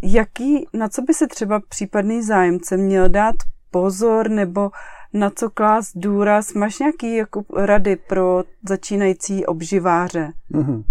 Jaký, 0.03 0.67
na 0.73 0.87
co 0.87 1.01
by 1.01 1.13
se 1.13 1.27
třeba 1.27 1.61
případný 1.69 2.23
zájemce 2.23 2.77
měl 2.77 3.09
dát 3.09 3.35
pozor 3.71 4.29
nebo 4.29 4.71
na 5.13 5.29
co 5.29 5.49
klást 5.49 5.91
důraz? 5.95 6.53
Máš 6.53 6.79
nějaký 6.79 7.15
jako 7.15 7.43
rady 7.55 7.95
pro 7.95 8.43
začínající 8.69 9.45
obživáře? 9.45 10.31
Mm-hmm. 10.51 10.83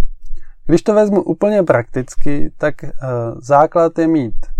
Když 0.66 0.82
to 0.82 0.94
vezmu 0.94 1.22
úplně 1.22 1.62
prakticky, 1.62 2.52
tak 2.58 2.74
uh, 2.82 2.88
základ 3.38 3.98
je 3.98 4.06
mít 4.06 4.55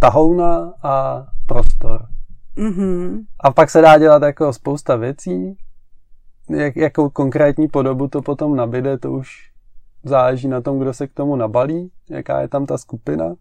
tahouna 0.00 0.72
a 0.82 1.26
prostor. 1.46 2.06
Mm-hmm. 2.56 3.24
A 3.40 3.50
pak 3.50 3.70
se 3.70 3.80
dá 3.80 3.98
dělat 3.98 4.22
jako 4.22 4.52
spousta 4.52 4.96
věcí. 4.96 5.56
Jak, 6.56 6.76
jakou 6.76 7.10
konkrétní 7.10 7.68
podobu 7.68 8.08
to 8.08 8.22
potom 8.22 8.56
nabide, 8.56 8.98
to 8.98 9.12
už 9.12 9.50
záleží 10.04 10.48
na 10.48 10.60
tom, 10.60 10.78
kdo 10.78 10.94
se 10.94 11.06
k 11.06 11.14
tomu 11.14 11.36
nabalí, 11.36 11.90
jaká 12.10 12.40
je 12.40 12.48
tam 12.48 12.66
ta 12.66 12.78
skupina. 12.78 13.34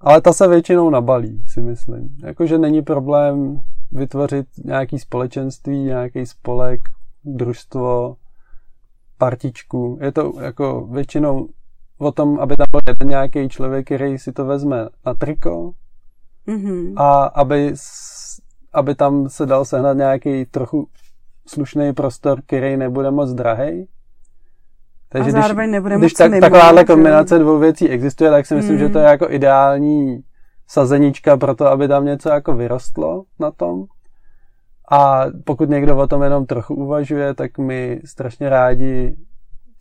Ale 0.00 0.20
ta 0.20 0.32
se 0.32 0.48
většinou 0.48 0.90
nabalí, 0.90 1.44
si 1.46 1.62
myslím. 1.62 2.16
Jakože 2.22 2.58
není 2.58 2.82
problém 2.82 3.60
vytvořit 3.92 4.46
nějaký 4.64 4.98
společenství, 4.98 5.78
nějaký 5.78 6.26
spolek, 6.26 6.80
družstvo, 7.24 8.16
partičku. 9.18 9.98
Je 10.00 10.12
to 10.12 10.32
jako 10.40 10.86
většinou 10.86 11.48
o 11.98 12.12
tom, 12.12 12.40
aby 12.40 12.56
tam 12.56 12.66
byl 12.70 12.80
jeden 12.88 13.08
nějaký 13.08 13.48
člověk, 13.48 13.84
který 13.84 14.18
si 14.18 14.32
to 14.32 14.44
vezme 14.44 14.88
na 15.06 15.14
triko 15.14 15.72
mm-hmm. 16.48 16.92
a 16.96 17.24
aby, 17.24 17.74
aby 18.72 18.94
tam 18.94 19.28
se 19.28 19.46
dal 19.46 19.64
sehnat 19.64 19.96
nějaký 19.96 20.44
trochu 20.44 20.88
slušný 21.46 21.92
prostor, 21.92 22.42
který 22.46 22.76
nebude 22.76 23.10
moc 23.10 23.32
drahý. 23.32 23.88
Takže 25.08 25.28
a 25.30 25.32
zároveň 25.32 25.68
když, 25.68 25.72
nebude 25.72 25.98
když 25.98 26.12
tak, 26.12 26.32
takováhle 26.40 26.84
kombinace 26.84 27.38
dvou 27.38 27.58
věcí 27.58 27.88
existuje, 27.88 28.30
tak 28.30 28.46
si 28.46 28.54
myslím, 28.54 28.74
mm. 28.74 28.78
že 28.78 28.88
to 28.88 28.98
je 28.98 29.04
jako 29.04 29.30
ideální 29.30 30.24
sazenička 30.66 31.36
pro 31.36 31.54
to, 31.54 31.66
aby 31.66 31.88
tam 31.88 32.04
něco 32.04 32.28
jako 32.28 32.54
vyrostlo 32.54 33.24
na 33.40 33.50
tom. 33.50 33.84
A 34.90 35.24
pokud 35.44 35.68
někdo 35.68 35.96
o 35.96 36.06
tom 36.06 36.22
jenom 36.22 36.46
trochu 36.46 36.74
uvažuje, 36.74 37.34
tak 37.34 37.58
my 37.58 38.00
strašně 38.04 38.48
rádi 38.48 39.16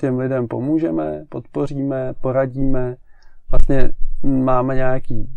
těm 0.03 0.19
lidem 0.19 0.47
pomůžeme, 0.47 1.25
podpoříme, 1.29 2.13
poradíme. 2.21 2.95
Vlastně 3.51 3.89
máme 4.23 4.75
nějaký 4.75 5.29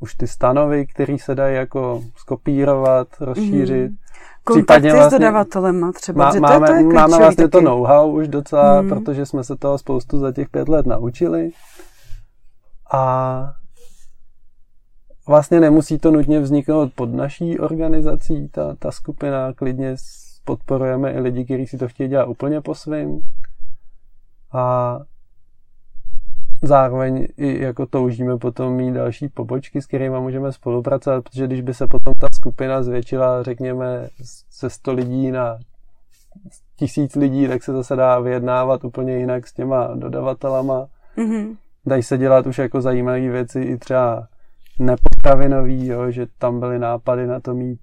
už 0.00 0.14
ty 0.14 0.26
stanovy, 0.26 0.86
které 0.86 1.16
se 1.18 1.34
dají 1.34 1.56
jako 1.56 2.02
skopírovat, 2.16 3.08
rozšířit. 3.20 3.90
Mm. 3.90 3.96
Kontakty 4.44 4.92
vlastně, 4.92 5.18
s 5.18 5.20
dodavatelem 5.20 5.92
třeba. 5.92 6.32
Má, 6.32 6.40
máme, 6.40 6.66
to 6.66 6.72
je 6.72 6.82
máme 6.82 7.18
vlastně 7.18 7.44
taky. 7.44 7.50
to 7.50 7.60
know-how 7.60 8.10
už 8.10 8.28
docela, 8.28 8.82
mm. 8.82 8.88
protože 8.88 9.26
jsme 9.26 9.44
se 9.44 9.56
toho 9.56 9.78
spoustu 9.78 10.18
za 10.18 10.32
těch 10.32 10.48
pět 10.48 10.68
let 10.68 10.86
naučili. 10.86 11.50
A 12.92 13.52
vlastně 15.28 15.60
nemusí 15.60 15.98
to 15.98 16.10
nutně 16.10 16.40
vzniknout 16.40 16.92
pod 16.94 17.14
naší 17.14 17.58
organizací, 17.58 18.48
ta, 18.48 18.74
ta 18.78 18.90
skupina, 18.90 19.52
klidně 19.52 19.96
podporujeme 20.44 21.12
i 21.12 21.20
lidi, 21.20 21.44
kteří 21.44 21.66
si 21.66 21.78
to 21.78 21.88
chtějí 21.88 22.08
dělat 22.08 22.28
úplně 22.28 22.60
po 22.60 22.74
svým 22.74 23.20
a 24.52 24.98
zároveň 26.62 27.26
i 27.36 27.62
jako 27.62 27.86
toužíme 27.86 28.36
potom 28.36 28.72
mít 28.72 28.92
další 28.92 29.28
pobočky, 29.28 29.82
s 29.82 29.86
kterými 29.86 30.20
můžeme 30.20 30.52
spolupracovat, 30.52 31.24
protože 31.24 31.46
když 31.46 31.60
by 31.60 31.74
se 31.74 31.86
potom 31.86 32.14
ta 32.20 32.26
skupina 32.34 32.82
zvětšila, 32.82 33.42
řekněme, 33.42 34.08
ze 34.60 34.70
100 34.70 34.92
lidí 34.92 35.30
na 35.30 35.58
tisíc 36.76 37.16
lidí, 37.16 37.48
tak 37.48 37.62
se 37.62 37.72
zase 37.72 37.96
dá 37.96 38.20
vyjednávat 38.20 38.84
úplně 38.84 39.16
jinak 39.16 39.46
s 39.46 39.52
těma 39.52 39.94
dodavatelama. 39.94 40.86
Mm-hmm. 41.16 41.56
Dají 41.86 42.02
se 42.02 42.18
dělat 42.18 42.46
už 42.46 42.58
jako 42.58 42.80
zajímavé 42.80 43.20
věci 43.20 43.60
i 43.60 43.78
třeba 43.78 44.26
nepotravinový, 44.78 45.86
jo, 45.86 46.10
že 46.10 46.26
tam 46.38 46.60
byly 46.60 46.78
nápady 46.78 47.26
na 47.26 47.40
to 47.40 47.54
mít 47.54 47.80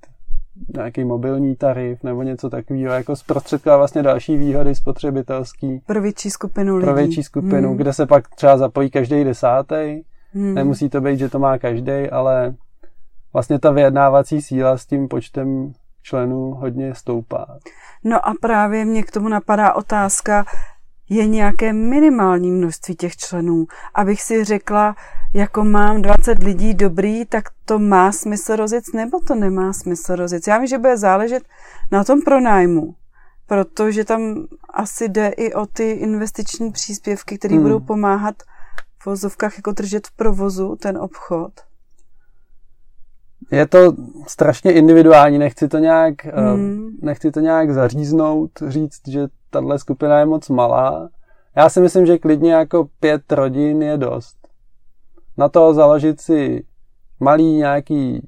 nějaký 0.75 1.03
mobilní 1.03 1.55
tarif 1.55 2.03
nebo 2.03 2.23
něco 2.23 2.49
takového, 2.49 2.93
jako 2.93 3.15
zprostředká 3.15 3.77
vlastně 3.77 4.03
další 4.03 4.37
výhody 4.37 4.75
spotřebitelský. 4.75 5.81
Pro 5.85 6.01
větší 6.01 6.29
skupinu 6.29 6.75
lidí. 6.75 6.85
Pro 6.85 6.95
větší 6.95 7.23
skupinu, 7.23 7.69
hmm. 7.69 7.77
kde 7.77 7.93
se 7.93 8.05
pak 8.05 8.27
třeba 8.35 8.57
zapojí 8.57 8.89
každý 8.89 9.23
desátý. 9.23 10.01
Hmm. 10.33 10.53
Nemusí 10.53 10.89
to 10.89 11.01
být, 11.01 11.19
že 11.19 11.29
to 11.29 11.39
má 11.39 11.57
každý, 11.57 12.09
ale 12.11 12.55
vlastně 13.33 13.59
ta 13.59 13.71
vyjednávací 13.71 14.41
síla 14.41 14.77
s 14.77 14.85
tím 14.85 15.07
počtem 15.07 15.71
členů 16.03 16.53
hodně 16.53 16.95
stoupá. 16.95 17.57
No 18.03 18.27
a 18.27 18.33
právě 18.41 18.85
mě 18.85 19.03
k 19.03 19.11
tomu 19.11 19.29
napadá 19.29 19.73
otázka, 19.73 20.45
je 21.09 21.27
nějaké 21.27 21.73
minimální 21.73 22.51
množství 22.51 22.95
těch 22.95 23.17
členů, 23.17 23.65
abych 23.95 24.21
si 24.21 24.43
řekla, 24.43 24.95
jako 25.33 25.63
mám 25.63 26.01
20 26.01 26.43
lidí 26.43 26.73
dobrý, 26.73 27.25
tak 27.25 27.43
to 27.65 27.79
má 27.79 28.11
smysl 28.11 28.55
rozjet, 28.55 28.83
nebo 28.93 29.19
to 29.19 29.35
nemá 29.35 29.73
smysl 29.73 30.15
rozjet. 30.15 30.47
Já 30.47 30.57
vím, 30.57 30.67
že 30.67 30.77
bude 30.77 30.97
záležet 30.97 31.43
na 31.91 32.03
tom 32.03 32.21
pronájmu, 32.21 32.95
protože 33.47 34.05
tam 34.05 34.47
asi 34.73 35.09
jde 35.09 35.27
i 35.27 35.53
o 35.53 35.65
ty 35.65 35.91
investiční 35.91 36.71
příspěvky, 36.71 37.37
které 37.37 37.55
hmm. 37.55 37.63
budou 37.63 37.79
pomáhat 37.79 38.35
v 38.99 39.05
vozovkách 39.05 39.57
jako 39.57 39.71
držet 39.71 40.07
v 40.07 40.11
provozu 40.11 40.75
ten 40.75 40.97
obchod. 40.97 41.51
Je 43.51 43.67
to 43.67 43.93
strašně 44.27 44.73
individuální, 44.73 45.37
nechci 45.37 45.67
to 45.67 45.77
nějak, 45.77 46.25
eh, 46.25 46.31
hmm. 46.31 46.97
nechci 47.01 47.31
to 47.31 47.39
nějak 47.39 47.73
zaříznout, 47.73 48.51
říct, 48.67 49.07
že 49.07 49.27
tahle 49.49 49.79
skupina 49.79 50.19
je 50.19 50.25
moc 50.25 50.49
malá. 50.49 51.09
Já 51.55 51.69
si 51.69 51.81
myslím, 51.81 52.05
že 52.05 52.17
klidně 52.17 52.53
jako 52.53 52.89
pět 52.99 53.31
rodin 53.31 53.81
je 53.81 53.97
dost. 53.97 54.46
Na 55.37 55.49
to 55.49 55.73
založit 55.73 56.21
si 56.21 56.63
malý 57.19 57.51
nějaký 57.51 58.27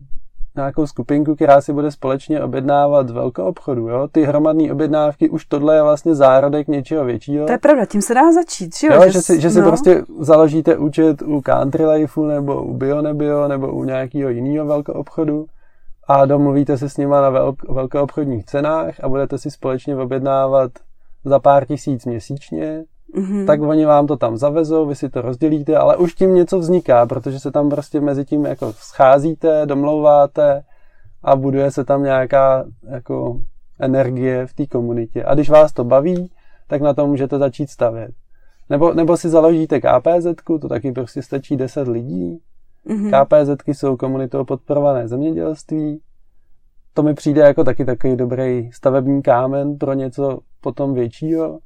nějakou 0.56 0.88
skupinku, 0.88 1.36
která 1.36 1.62
si 1.62 1.74
bude 1.74 1.92
společně 1.92 2.44
objednávat 2.44 3.10
velkou 3.10 3.44
obchodu. 3.44 3.88
Jo? 3.88 4.08
Ty 4.12 4.24
hromadné 4.24 4.72
objednávky, 4.72 5.30
už 5.30 5.46
tohle 5.46 5.76
je 5.76 5.84
vlastně 5.84 6.16
zárodek 6.16 6.68
něčeho 6.68 7.06
většího. 7.06 7.46
To 7.46 7.52
je 7.52 7.58
pravda, 7.58 7.86
tím 7.86 8.02
se 8.02 8.14
dá 8.14 8.32
začít, 8.34 8.78
že 8.78 8.88
jo? 8.88 8.94
jo 8.94 9.12
že, 9.12 9.22
si, 9.22 9.42
že 9.42 9.50
si 9.50 9.62
no. 9.62 9.68
prostě 9.68 10.04
založíte 10.20 10.78
účet 10.78 11.22
u 11.22 11.42
Country 11.42 11.86
Lifeu 11.86 12.26
nebo 12.26 12.64
u 12.64 12.74
Bio 12.74 13.02
Nebio 13.02 13.48
nebo 13.48 13.72
u 13.72 13.84
nějakého 13.84 14.30
jiného 14.30 14.66
velkou 14.66 14.92
obchodu 14.92 15.46
a 16.08 16.26
domluvíte 16.26 16.78
se 16.78 16.90
s 16.90 16.98
nima 16.98 17.22
na 17.22 17.30
velk, 17.30 17.96
obchodních 17.96 18.46
cenách 18.46 19.04
a 19.04 19.10
budete 19.10 19.38
si 19.38 19.52
společně 19.52 19.98
objednávat 19.98 20.72
za 21.26 21.40
pár 21.40 21.66
tisíc 21.66 22.06
měsíčně, 22.06 22.84
mm-hmm. 23.16 23.46
tak 23.46 23.62
oni 23.62 23.86
vám 23.86 24.08
to 24.08 24.18
tam 24.18 24.38
zavezou, 24.38 24.86
vy 24.86 24.96
si 24.96 25.10
to 25.10 25.22
rozdělíte, 25.22 25.78
ale 25.78 25.98
už 25.98 26.14
tím 26.14 26.36
něco 26.36 26.60
vzniká, 26.60 27.06
protože 27.06 27.40
se 27.40 27.52
tam 27.52 27.70
prostě 27.70 28.02
mezi 28.02 28.26
tím 28.26 28.46
jako 28.46 28.74
scházíte, 28.74 29.66
domlouváte 29.66 30.64
a 31.24 31.36
buduje 31.36 31.72
se 31.72 31.86
tam 31.86 32.04
nějaká 32.04 32.66
jako 32.90 33.42
energie 33.80 34.48
v 34.48 34.54
té 34.54 34.68
komunitě. 34.68 35.24
A 35.24 35.34
když 35.34 35.50
vás 35.50 35.74
to 35.74 35.84
baví, 35.84 36.32
tak 36.68 36.82
na 36.82 36.94
to 36.94 37.08
můžete 37.08 37.38
začít 37.38 37.70
stavět. 37.70 38.12
Nebo, 38.70 38.94
nebo 38.94 39.18
si 39.18 39.30
založíte 39.30 39.82
KPZ, 39.82 40.28
to 40.62 40.70
taky 40.70 40.92
prostě 40.92 41.22
stačí 41.22 41.58
10 41.58 41.88
lidí. 41.88 42.40
Mm-hmm. 42.88 43.26
KPZ 43.26 43.68
jsou 43.68 43.98
komunitou 43.98 44.46
podporované 44.46 45.08
zemědělství. 45.08 46.02
To 46.94 47.04
mi 47.04 47.14
přijde 47.14 47.42
jako 47.42 47.64
taky 47.64 47.86
takový 47.86 48.16
dobrý 48.16 48.72
stavební 48.72 49.22
kámen 49.22 49.78
pro 49.78 49.94
něco 49.94 50.40
potom 50.62 50.94
většího. 50.94 51.60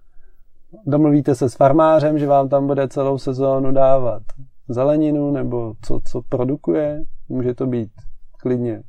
Domluvíte 0.85 1.35
se 1.35 1.49
s 1.49 1.55
farmářem, 1.55 2.19
že 2.19 2.27
vám 2.27 2.49
tam 2.49 2.67
bude 2.67 2.87
celou 2.87 3.17
sezónu 3.17 3.71
dávat 3.71 4.23
zeleninu 4.69 5.31
nebo 5.31 5.73
co, 5.81 5.99
co 6.05 6.21
produkuje. 6.29 7.03
Může 7.29 7.53
to 7.53 7.67
být 7.67 7.91
klidně 8.37 8.83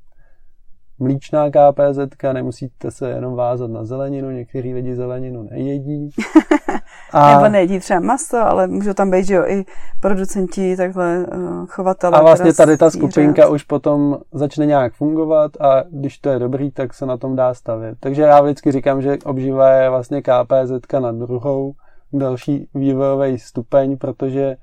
mlíčná 0.98 1.50
KPZ, 1.50 1.98
nemusíte 2.32 2.90
se 2.90 3.10
jenom 3.10 3.34
vázat 3.34 3.70
na 3.70 3.84
zeleninu, 3.84 4.30
některý 4.30 4.74
lidi 4.74 4.96
zeleninu 4.96 5.42
nejedí. 5.42 6.10
A... 7.12 7.34
Nebo 7.34 7.48
nejedí 7.48 7.78
třeba 7.78 8.00
maso, 8.00 8.36
ale 8.36 8.66
můžou 8.66 8.92
tam 8.92 9.10
být, 9.10 9.26
že 9.26 9.34
jo, 9.34 9.44
i 9.46 9.64
producenti, 10.00 10.76
takhle 10.76 11.26
uh, 11.36 11.66
chovatelé. 11.66 12.18
A 12.18 12.22
vlastně 12.22 12.52
tady 12.52 12.76
ta 12.76 12.90
skupinka 12.90 13.48
už 13.48 13.62
potom 13.62 14.18
začne 14.32 14.66
nějak 14.66 14.94
fungovat 14.94 15.60
a 15.60 15.84
když 15.90 16.18
to 16.18 16.28
je 16.28 16.38
dobrý, 16.38 16.70
tak 16.70 16.94
se 16.94 17.06
na 17.06 17.16
tom 17.16 17.36
dá 17.36 17.54
stavět. 17.54 17.96
Takže 18.00 18.22
já 18.22 18.40
vždycky 18.40 18.72
říkám, 18.72 19.02
že 19.02 19.18
obživa 19.24 19.70
je 19.70 19.90
vlastně 19.90 20.22
KPZ 20.22 20.92
na 21.00 21.12
druhou, 21.12 21.74
další 22.12 22.68
vývojový 22.74 23.38
stupeň, 23.38 23.96
protože 23.96 24.56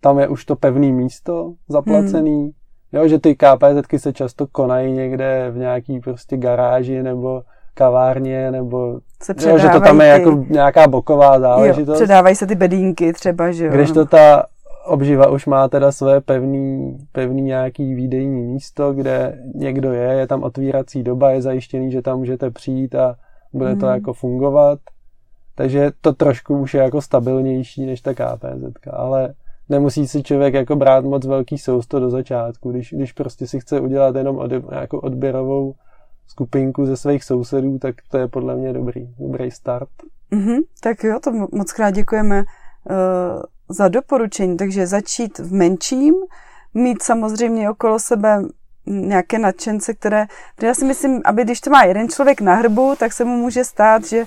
tam 0.00 0.18
je 0.18 0.28
už 0.28 0.44
to 0.44 0.56
pevný 0.56 0.92
místo 0.92 1.52
zaplacený, 1.68 2.42
hmm 2.42 2.50
Jo, 2.92 3.08
že 3.08 3.18
ty 3.18 3.36
KPZky 3.36 3.98
se 3.98 4.12
často 4.12 4.46
konají 4.46 4.92
někde 4.92 5.50
v 5.50 5.58
nějaký 5.58 6.00
prostě 6.00 6.36
garáži 6.36 7.02
nebo 7.02 7.42
kavárně, 7.74 8.50
nebo 8.50 9.00
se 9.22 9.48
jo, 9.48 9.58
že 9.58 9.68
to 9.68 9.80
tam 9.80 10.00
je 10.00 10.14
ty... 10.14 10.20
jako 10.20 10.44
nějaká 10.50 10.88
boková 10.88 11.40
záležitost. 11.40 12.00
Jo, 12.00 12.04
předávají 12.04 12.36
se 12.36 12.46
ty 12.46 12.54
bedínky 12.54 13.12
třeba, 13.12 13.52
že 13.52 13.66
jo. 13.66 13.72
Když 13.72 13.90
to 13.90 14.06
ta 14.06 14.46
obživa 14.86 15.30
už 15.30 15.46
má 15.46 15.68
teda 15.68 15.92
své 15.92 16.20
pevný, 16.20 16.96
pevný 17.12 17.42
nějaký 17.42 17.94
výdejní 17.94 18.42
místo, 18.42 18.92
kde 18.92 19.38
někdo 19.54 19.92
je, 19.92 20.12
je 20.12 20.26
tam 20.26 20.42
otvírací 20.42 21.02
doba, 21.02 21.30
je 21.30 21.42
zajištěný, 21.42 21.92
že 21.92 22.02
tam 22.02 22.18
můžete 22.18 22.50
přijít 22.50 22.94
a 22.94 23.16
bude 23.52 23.74
mm. 23.74 23.80
to 23.80 23.86
mhm. 23.86 23.94
jako 23.94 24.12
fungovat. 24.12 24.78
Takže 25.54 25.90
to 26.00 26.12
trošku 26.12 26.58
už 26.58 26.74
je 26.74 26.82
jako 26.82 27.00
stabilnější 27.00 27.86
než 27.86 28.00
ta 28.00 28.14
KPZ, 28.14 28.86
ale 28.90 29.34
nemusí 29.68 30.08
si 30.08 30.22
člověk 30.22 30.54
jako 30.54 30.76
brát 30.76 31.04
moc 31.04 31.26
velký 31.26 31.58
sousto 31.58 32.00
do 32.00 32.10
začátku, 32.10 32.70
když, 32.70 32.92
když 32.92 33.12
prostě 33.12 33.46
si 33.46 33.60
chce 33.60 33.80
udělat 33.80 34.16
jenom 34.16 34.38
od, 34.38 34.50
jako 34.72 35.00
odběrovou 35.00 35.74
skupinku 36.26 36.86
ze 36.86 36.96
svých 36.96 37.24
sousedů, 37.24 37.78
tak 37.78 37.94
to 38.10 38.18
je 38.18 38.28
podle 38.28 38.56
mě 38.56 38.72
dobrý, 38.72 39.08
dobrý 39.18 39.50
start. 39.50 39.88
Mm-hmm, 40.32 40.58
tak 40.80 41.04
jo, 41.04 41.20
to 41.20 41.48
moc 41.52 41.72
krát 41.72 41.90
děkujeme 41.90 42.38
uh, 42.38 43.42
za 43.68 43.88
doporučení, 43.88 44.56
takže 44.56 44.86
začít 44.86 45.38
v 45.38 45.52
menším, 45.52 46.14
mít 46.74 47.02
samozřejmě 47.02 47.70
okolo 47.70 47.98
sebe 47.98 48.42
nějaké 48.86 49.38
nadšence, 49.38 49.94
které, 49.94 50.26
které 50.56 50.68
já 50.68 50.74
si 50.74 50.84
myslím, 50.84 51.22
aby 51.24 51.44
když 51.44 51.60
to 51.60 51.70
má 51.70 51.84
jeden 51.84 52.08
člověk 52.08 52.40
na 52.40 52.54
hrbu, 52.54 52.94
tak 52.98 53.12
se 53.12 53.24
mu 53.24 53.36
může 53.36 53.64
stát, 53.64 54.04
že 54.04 54.24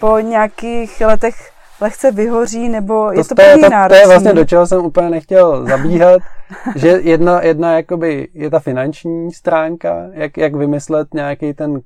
po 0.00 0.18
nějakých 0.18 1.00
letech 1.00 1.50
lehce 1.80 2.10
vyhoří, 2.10 2.68
nebo 2.68 3.06
to, 3.06 3.12
je 3.12 3.24
to, 3.24 3.34
to 3.34 3.42
je, 3.42 3.58
to, 3.58 3.70
to 3.88 3.94
je 3.94 4.06
vlastně 4.06 4.32
do 4.32 4.44
čeho 4.44 4.66
jsem 4.66 4.84
úplně 4.84 5.10
nechtěl 5.10 5.66
zabíhat, 5.66 6.22
že 6.76 6.88
jedna, 6.88 7.42
jedna 7.42 7.76
jakoby 7.76 8.28
je 8.34 8.50
ta 8.50 8.58
finanční 8.58 9.32
stránka, 9.32 10.06
jak, 10.12 10.36
jak 10.36 10.54
vymyslet 10.54 11.14
nějaký 11.14 11.54
ten 11.54 11.80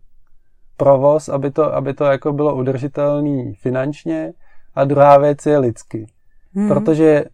provoz, 0.77 1.29
aby 1.29 1.51
to, 1.51 1.75
aby 1.75 1.95
to 1.95 2.05
jako 2.05 2.33
bylo 2.33 2.55
udržitelný 2.55 3.55
finančně 3.55 4.33
a 4.75 4.85
druhá 4.85 5.19
věc 5.19 5.47
je 5.47 5.59
lidsky. 5.59 6.07
Hmm. 6.55 6.69
Protože 6.69 7.25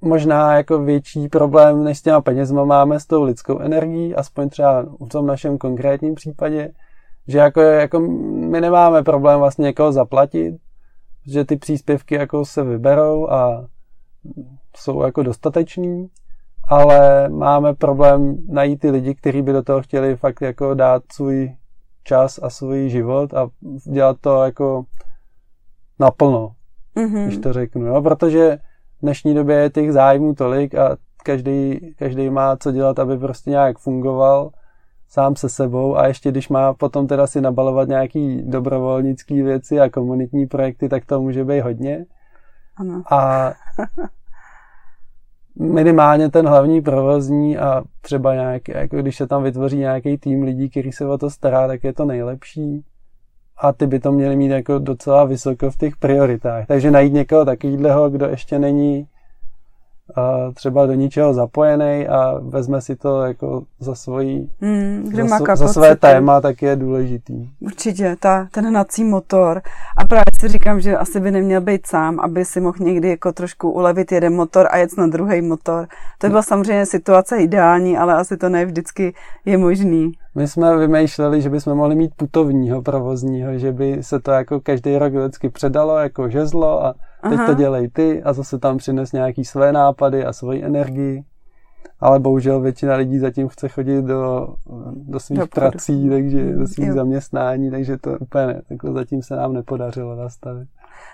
možná 0.00 0.56
jako 0.56 0.78
větší 0.78 1.28
problém 1.28 1.84
než 1.84 1.98
s 1.98 2.02
těma 2.02 2.20
penězma 2.20 2.64
máme 2.64 3.00
s 3.00 3.06
tou 3.06 3.22
lidskou 3.22 3.58
energií, 3.58 4.14
aspoň 4.14 4.48
třeba 4.48 4.82
v 4.82 5.08
tom 5.08 5.26
našem 5.26 5.58
konkrétním 5.58 6.14
případě, 6.14 6.70
že 7.28 7.38
jako, 7.38 7.60
jako 7.60 8.00
my 8.50 8.60
nemáme 8.60 9.02
problém 9.02 9.38
vlastně 9.38 9.62
někoho 9.62 9.92
zaplatit, 9.92 10.56
že 11.26 11.44
ty 11.44 11.56
příspěvky 11.56 12.14
jako 12.14 12.44
se 12.44 12.64
vyberou 12.64 13.30
a 13.30 13.66
jsou 14.76 15.02
jako 15.02 15.22
dostateční, 15.22 16.08
ale 16.68 17.28
máme 17.28 17.74
problém 17.74 18.36
najít 18.48 18.80
ty 18.80 18.90
lidi, 18.90 19.14
kteří 19.14 19.42
by 19.42 19.52
do 19.52 19.62
toho 19.62 19.82
chtěli 19.82 20.16
fakt 20.16 20.40
jako 20.40 20.74
dát 20.74 21.02
svůj 21.12 21.56
čas 22.04 22.38
a 22.42 22.50
svůj 22.50 22.88
život 22.88 23.34
a 23.34 23.48
dělat 23.92 24.16
to 24.20 24.44
jako 24.44 24.84
naplno, 25.98 26.52
mm-hmm. 26.96 27.24
když 27.26 27.38
to 27.38 27.52
řeknu, 27.52 27.86
jo? 27.86 28.02
protože 28.02 28.58
v 28.98 29.00
dnešní 29.02 29.34
době 29.34 29.56
je 29.56 29.70
těch 29.70 29.92
zájmů 29.92 30.34
tolik 30.34 30.74
a 30.74 30.96
každý, 31.24 31.80
každý 31.98 32.30
má 32.30 32.56
co 32.56 32.72
dělat, 32.72 32.98
aby 32.98 33.18
prostě 33.18 33.50
nějak 33.50 33.78
fungoval 33.78 34.50
sám 35.08 35.36
se 35.36 35.48
sebou 35.48 35.96
a 35.96 36.06
ještě 36.06 36.30
když 36.30 36.48
má 36.48 36.74
potom 36.74 37.06
teda 37.06 37.26
si 37.26 37.40
nabalovat 37.40 37.88
nějaký 37.88 38.42
dobrovolnický 38.42 39.42
věci 39.42 39.80
a 39.80 39.90
komunitní 39.90 40.46
projekty, 40.46 40.88
tak 40.88 41.04
to 41.04 41.20
může 41.20 41.44
být 41.44 41.60
hodně. 41.60 42.06
Ano. 42.76 43.02
A 43.10 43.52
minimálně 45.58 46.30
ten 46.30 46.46
hlavní 46.46 46.82
provozní 46.82 47.58
a 47.58 47.82
třeba 48.00 48.34
nějaký, 48.34 48.72
jako 48.74 48.96
když 48.96 49.16
se 49.16 49.26
tam 49.26 49.42
vytvoří 49.42 49.78
nějaký 49.78 50.18
tým 50.18 50.42
lidí, 50.42 50.70
který 50.70 50.92
se 50.92 51.06
o 51.06 51.18
to 51.18 51.30
stará, 51.30 51.66
tak 51.66 51.84
je 51.84 51.92
to 51.92 52.04
nejlepší. 52.04 52.84
A 53.58 53.72
ty 53.72 53.86
by 53.86 54.00
to 54.00 54.12
měli 54.12 54.36
mít 54.36 54.48
jako 54.48 54.78
docela 54.78 55.24
vysoko 55.24 55.70
v 55.70 55.76
těch 55.76 55.96
prioritách. 55.96 56.66
Takže 56.66 56.90
najít 56.90 57.12
někoho 57.12 57.44
takového, 57.44 58.10
kdo 58.10 58.26
ještě 58.26 58.58
není 58.58 59.08
třeba 60.54 60.86
do 60.86 60.92
ničeho 60.92 61.34
zapojený 61.34 62.08
a 62.08 62.40
vezme 62.42 62.80
si 62.80 62.96
to 62.96 63.22
jako 63.22 63.62
za 63.80 63.94
svojí, 63.94 64.50
hmm, 64.60 65.12
za, 65.28 65.56
za 65.56 65.68
své 65.68 65.96
téma, 65.96 66.40
tak 66.40 66.62
je 66.62 66.76
důležitý. 66.76 67.48
Určitě, 67.60 68.16
ta, 68.20 68.48
ten 68.50 68.66
hnací 68.66 69.04
motor. 69.04 69.62
A 69.96 70.04
právě 70.04 70.24
si 70.40 70.48
říkám, 70.48 70.80
že 70.80 70.96
asi 70.96 71.20
by 71.20 71.30
neměl 71.30 71.60
být 71.60 71.86
sám, 71.86 72.20
aby 72.20 72.44
si 72.44 72.60
mohl 72.60 72.76
někdy 72.80 73.08
jako 73.08 73.32
trošku 73.32 73.70
ulevit 73.70 74.12
jeden 74.12 74.34
motor 74.34 74.68
a 74.70 74.76
jet 74.76 74.98
na 74.98 75.06
druhý 75.06 75.42
motor. 75.42 75.86
To 76.18 76.26
by 76.26 76.30
byla 76.30 76.42
samozřejmě 76.42 76.86
situace 76.86 77.36
ideální, 77.36 77.98
ale 77.98 78.14
asi 78.14 78.36
to 78.36 78.48
ne 78.48 78.64
vždycky 78.64 79.14
je 79.44 79.58
možný. 79.58 80.12
My 80.34 80.48
jsme 80.48 80.76
vymýšleli, 80.76 81.42
že 81.42 81.50
bychom 81.50 81.74
mohli 81.74 81.94
mít 81.94 82.14
putovního 82.16 82.82
provozního, 82.82 83.58
že 83.58 83.72
by 83.72 83.98
se 84.00 84.20
to 84.20 84.30
jako 84.30 84.60
každý 84.60 84.98
rok 84.98 85.12
vždycky 85.12 85.48
předalo 85.48 85.98
jako 85.98 86.28
žezlo 86.28 86.84
a 86.84 86.94
teď 87.28 87.38
Aha. 87.38 87.46
to 87.46 87.54
dělej 87.54 87.88
ty 87.88 88.22
a 88.22 88.32
zase 88.32 88.58
tam 88.58 88.76
přines 88.76 89.12
nějaký 89.12 89.44
své 89.44 89.72
nápady 89.72 90.24
a 90.24 90.32
svoji 90.32 90.64
energii. 90.64 91.24
Ale 92.00 92.20
bohužel 92.20 92.60
většina 92.60 92.94
lidí 92.96 93.18
zatím 93.18 93.48
chce 93.48 93.68
chodit 93.68 94.02
do, 94.02 94.48
do 94.92 95.20
svých 95.20 95.38
do 95.38 95.46
prací, 95.46 96.10
takže 96.10 96.52
do 96.52 96.66
svých 96.66 96.88
jo. 96.88 96.94
zaměstnání, 96.94 97.70
takže 97.70 97.96
to 97.98 98.18
úplně 98.18 98.46
ne, 98.46 98.62
takhle 98.68 98.92
zatím 98.92 99.22
se 99.22 99.36
nám 99.36 99.52
nepodařilo 99.52 100.16
nastavit. 100.16 100.68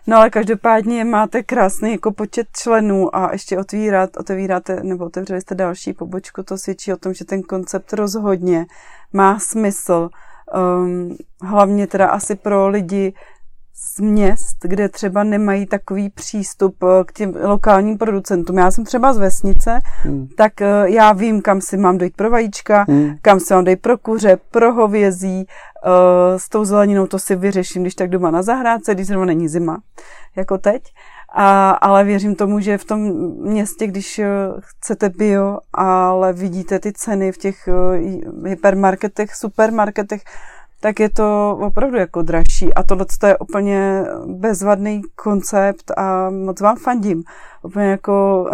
No 0.06 0.16
ale 0.16 0.30
každopádně 0.30 1.04
máte 1.04 1.42
krásný 1.42 1.92
jako 1.92 2.12
počet 2.12 2.46
členů 2.52 3.16
a 3.16 3.32
ještě 3.32 3.58
otvírat, 3.58 4.16
otevíráte, 4.16 4.82
nebo 4.82 5.04
otevřeli 5.04 5.40
jste 5.40 5.54
další 5.54 5.92
pobočku, 5.92 6.42
to 6.42 6.58
svědčí 6.58 6.92
o 6.92 6.96
tom, 6.96 7.14
že 7.14 7.24
ten 7.24 7.42
koncept 7.42 7.92
rozhodně 7.92 8.66
má 9.12 9.38
smysl. 9.38 10.08
Um, 10.54 11.16
hlavně 11.42 11.86
teda 11.86 12.06
asi 12.06 12.34
pro 12.34 12.68
lidi, 12.68 13.14
z 13.74 14.00
měst, 14.00 14.56
kde 14.62 14.88
třeba 14.88 15.24
nemají 15.24 15.66
takový 15.66 16.10
přístup 16.10 16.76
eh, 16.82 17.04
k 17.04 17.12
těm 17.12 17.34
lokálním 17.42 17.98
producentům. 17.98 18.58
Já 18.58 18.70
jsem 18.70 18.84
třeba 18.84 19.12
z 19.12 19.18
vesnice, 19.18 19.78
hmm. 20.02 20.28
tak 20.36 20.62
eh, 20.62 20.84
já 20.84 21.12
vím, 21.12 21.42
kam 21.42 21.60
si 21.60 21.76
mám 21.76 21.98
dojít 21.98 22.16
pro 22.16 22.30
vajíčka, 22.30 22.84
hmm. 22.88 23.14
kam 23.22 23.40
si 23.40 23.54
mám 23.54 23.64
dojít 23.64 23.82
pro 23.82 23.98
kuře, 23.98 24.38
pro 24.50 24.72
hovězí, 24.72 25.46
eh, 25.46 26.38
s 26.38 26.48
tou 26.48 26.64
zeleninou 26.64 27.06
to 27.06 27.18
si 27.18 27.36
vyřeším, 27.36 27.82
když 27.82 27.94
tak 27.94 28.10
doma 28.10 28.30
na 28.30 28.42
zahrádce, 28.42 28.94
když 28.94 29.06
zrovna 29.06 29.26
není 29.26 29.48
zima, 29.48 29.78
jako 30.36 30.58
teď. 30.58 30.82
A, 31.34 31.70
ale 31.70 32.04
věřím 32.04 32.34
tomu, 32.34 32.60
že 32.60 32.78
v 32.78 32.84
tom 32.84 33.00
městě, 33.40 33.86
když 33.86 34.20
chcete 34.60 35.08
bio, 35.08 35.58
ale 35.72 36.32
vidíte 36.32 36.78
ty 36.78 36.92
ceny 36.92 37.32
v 37.32 37.38
těch 37.38 37.68
hypermarketech, 38.46 39.34
supermarketech, 39.34 40.22
tak 40.82 41.00
je 41.00 41.10
to 41.10 41.58
opravdu 41.60 41.96
jako 41.96 42.22
dražší. 42.22 42.74
A 42.74 42.82
tohle 42.82 43.06
je 43.26 43.38
úplně 43.38 44.04
bezvadný 44.26 45.02
koncept 45.14 45.92
a 45.96 46.30
moc 46.30 46.60
vám 46.60 46.76
fandím. 46.76 47.22
Úplně 47.62 47.86
jako 47.86 48.46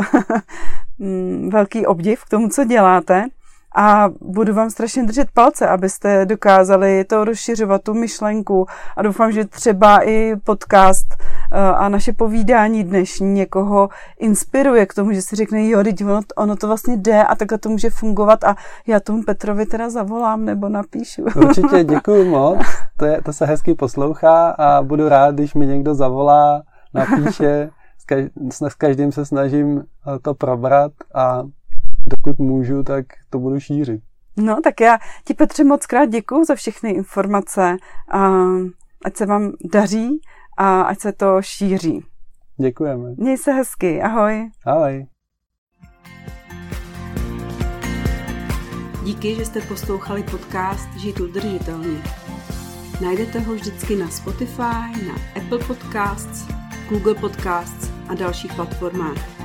mm, 0.99 1.51
velký 1.53 1.87
obdiv 1.87 2.25
k 2.25 2.29
tomu, 2.29 2.49
co 2.49 2.65
děláte 2.65 3.29
a 3.77 4.09
budu 4.21 4.55
vám 4.55 4.71
strašně 4.71 5.05
držet 5.05 5.29
palce, 5.35 5.69
abyste 5.69 6.27
dokázali 6.27 7.05
to 7.05 7.25
rozšiřovat, 7.25 7.83
tu 7.83 7.95
myšlenku. 7.95 8.67
A 8.97 9.03
doufám, 9.03 9.33
že 9.33 9.45
třeba 9.45 10.09
i 10.09 10.37
podcast 10.45 11.07
eh, 11.53 11.59
a 11.59 11.89
naše 11.89 12.13
povídání 12.13 12.85
dnešní 12.85 13.33
někoho 13.33 13.89
inspiruje 14.19 14.87
k 14.87 14.95
tomu, 14.95 15.13
že 15.13 15.23
si 15.23 15.37
řekne, 15.37 15.69
jo, 15.69 15.85
teď 15.85 16.05
ono, 16.05 16.21
ono 16.37 16.57
to 16.57 16.67
vlastně 16.67 16.97
jde 16.97 17.25
a 17.25 17.35
takhle 17.35 17.59
to 17.59 17.69
může 17.69 17.91
fungovat 17.91 18.45
a 18.45 18.57
já 18.87 19.01
tomu 19.01 19.23
Petrovi 19.23 19.67
teda 19.67 19.91
zavolám 19.91 20.45
nebo 20.45 20.69
napíšu. 20.69 21.23
Určitě 21.37 21.85
děkuji 21.85 22.31
moc, 22.31 22.59
to, 22.97 23.05
je, 23.05 23.23
to 23.23 23.33
se 23.33 23.47
hezky 23.47 23.75
poslouchá 23.75 24.51
a 24.51 24.83
budu 24.83 25.09
rád, 25.09 25.35
když 25.35 25.55
mi 25.55 25.67
někdo 25.67 25.95
zavolá, 25.95 26.63
napíše, 26.95 27.71
s 28.69 28.75
každým 28.75 29.13
se 29.13 29.27
snažím 29.27 29.85
to 30.23 30.35
probrat 30.35 30.93
a 31.15 31.43
dokud 32.09 32.39
můžu, 32.39 32.83
tak 32.83 33.07
to 33.31 33.39
budu 33.39 33.61
šířit. 33.61 34.01
No, 34.37 34.61
tak 34.65 34.81
já 34.81 34.99
ti 35.25 35.35
Petře 35.35 35.65
moc 35.65 35.87
krát 35.87 36.07
děkuju 36.07 36.45
za 36.45 36.55
všechny 36.55 36.91
informace 36.91 37.77
a 38.11 38.19
ať 39.05 39.17
se 39.17 39.27
vám 39.27 39.53
daří 39.73 40.21
a 40.57 40.83
ať 40.83 41.01
se 41.01 41.13
to 41.13 41.37
šíří. 41.41 42.05
Děkujeme. 42.61 43.15
Měj 43.17 43.39
se 43.39 43.53
hezky, 43.53 44.03
ahoj. 44.03 44.51
Ahoj. 44.67 45.07
Díky, 49.05 49.35
že 49.35 49.45
jste 49.45 49.61
poslouchali 49.61 50.23
podcast 50.23 50.89
Žít 50.97 51.21
udržitelně. 51.21 52.03
Najdete 53.03 53.39
ho 53.39 53.55
vždycky 53.55 53.97
na 53.97 54.09
Spotify, 54.09 55.07
na 55.07 55.15
Apple 55.37 55.59
Podcasts, 55.67 56.49
Google 56.89 57.15
Podcasts 57.15 57.91
a 58.09 58.15
dalších 58.15 58.55
platformách. 58.55 59.38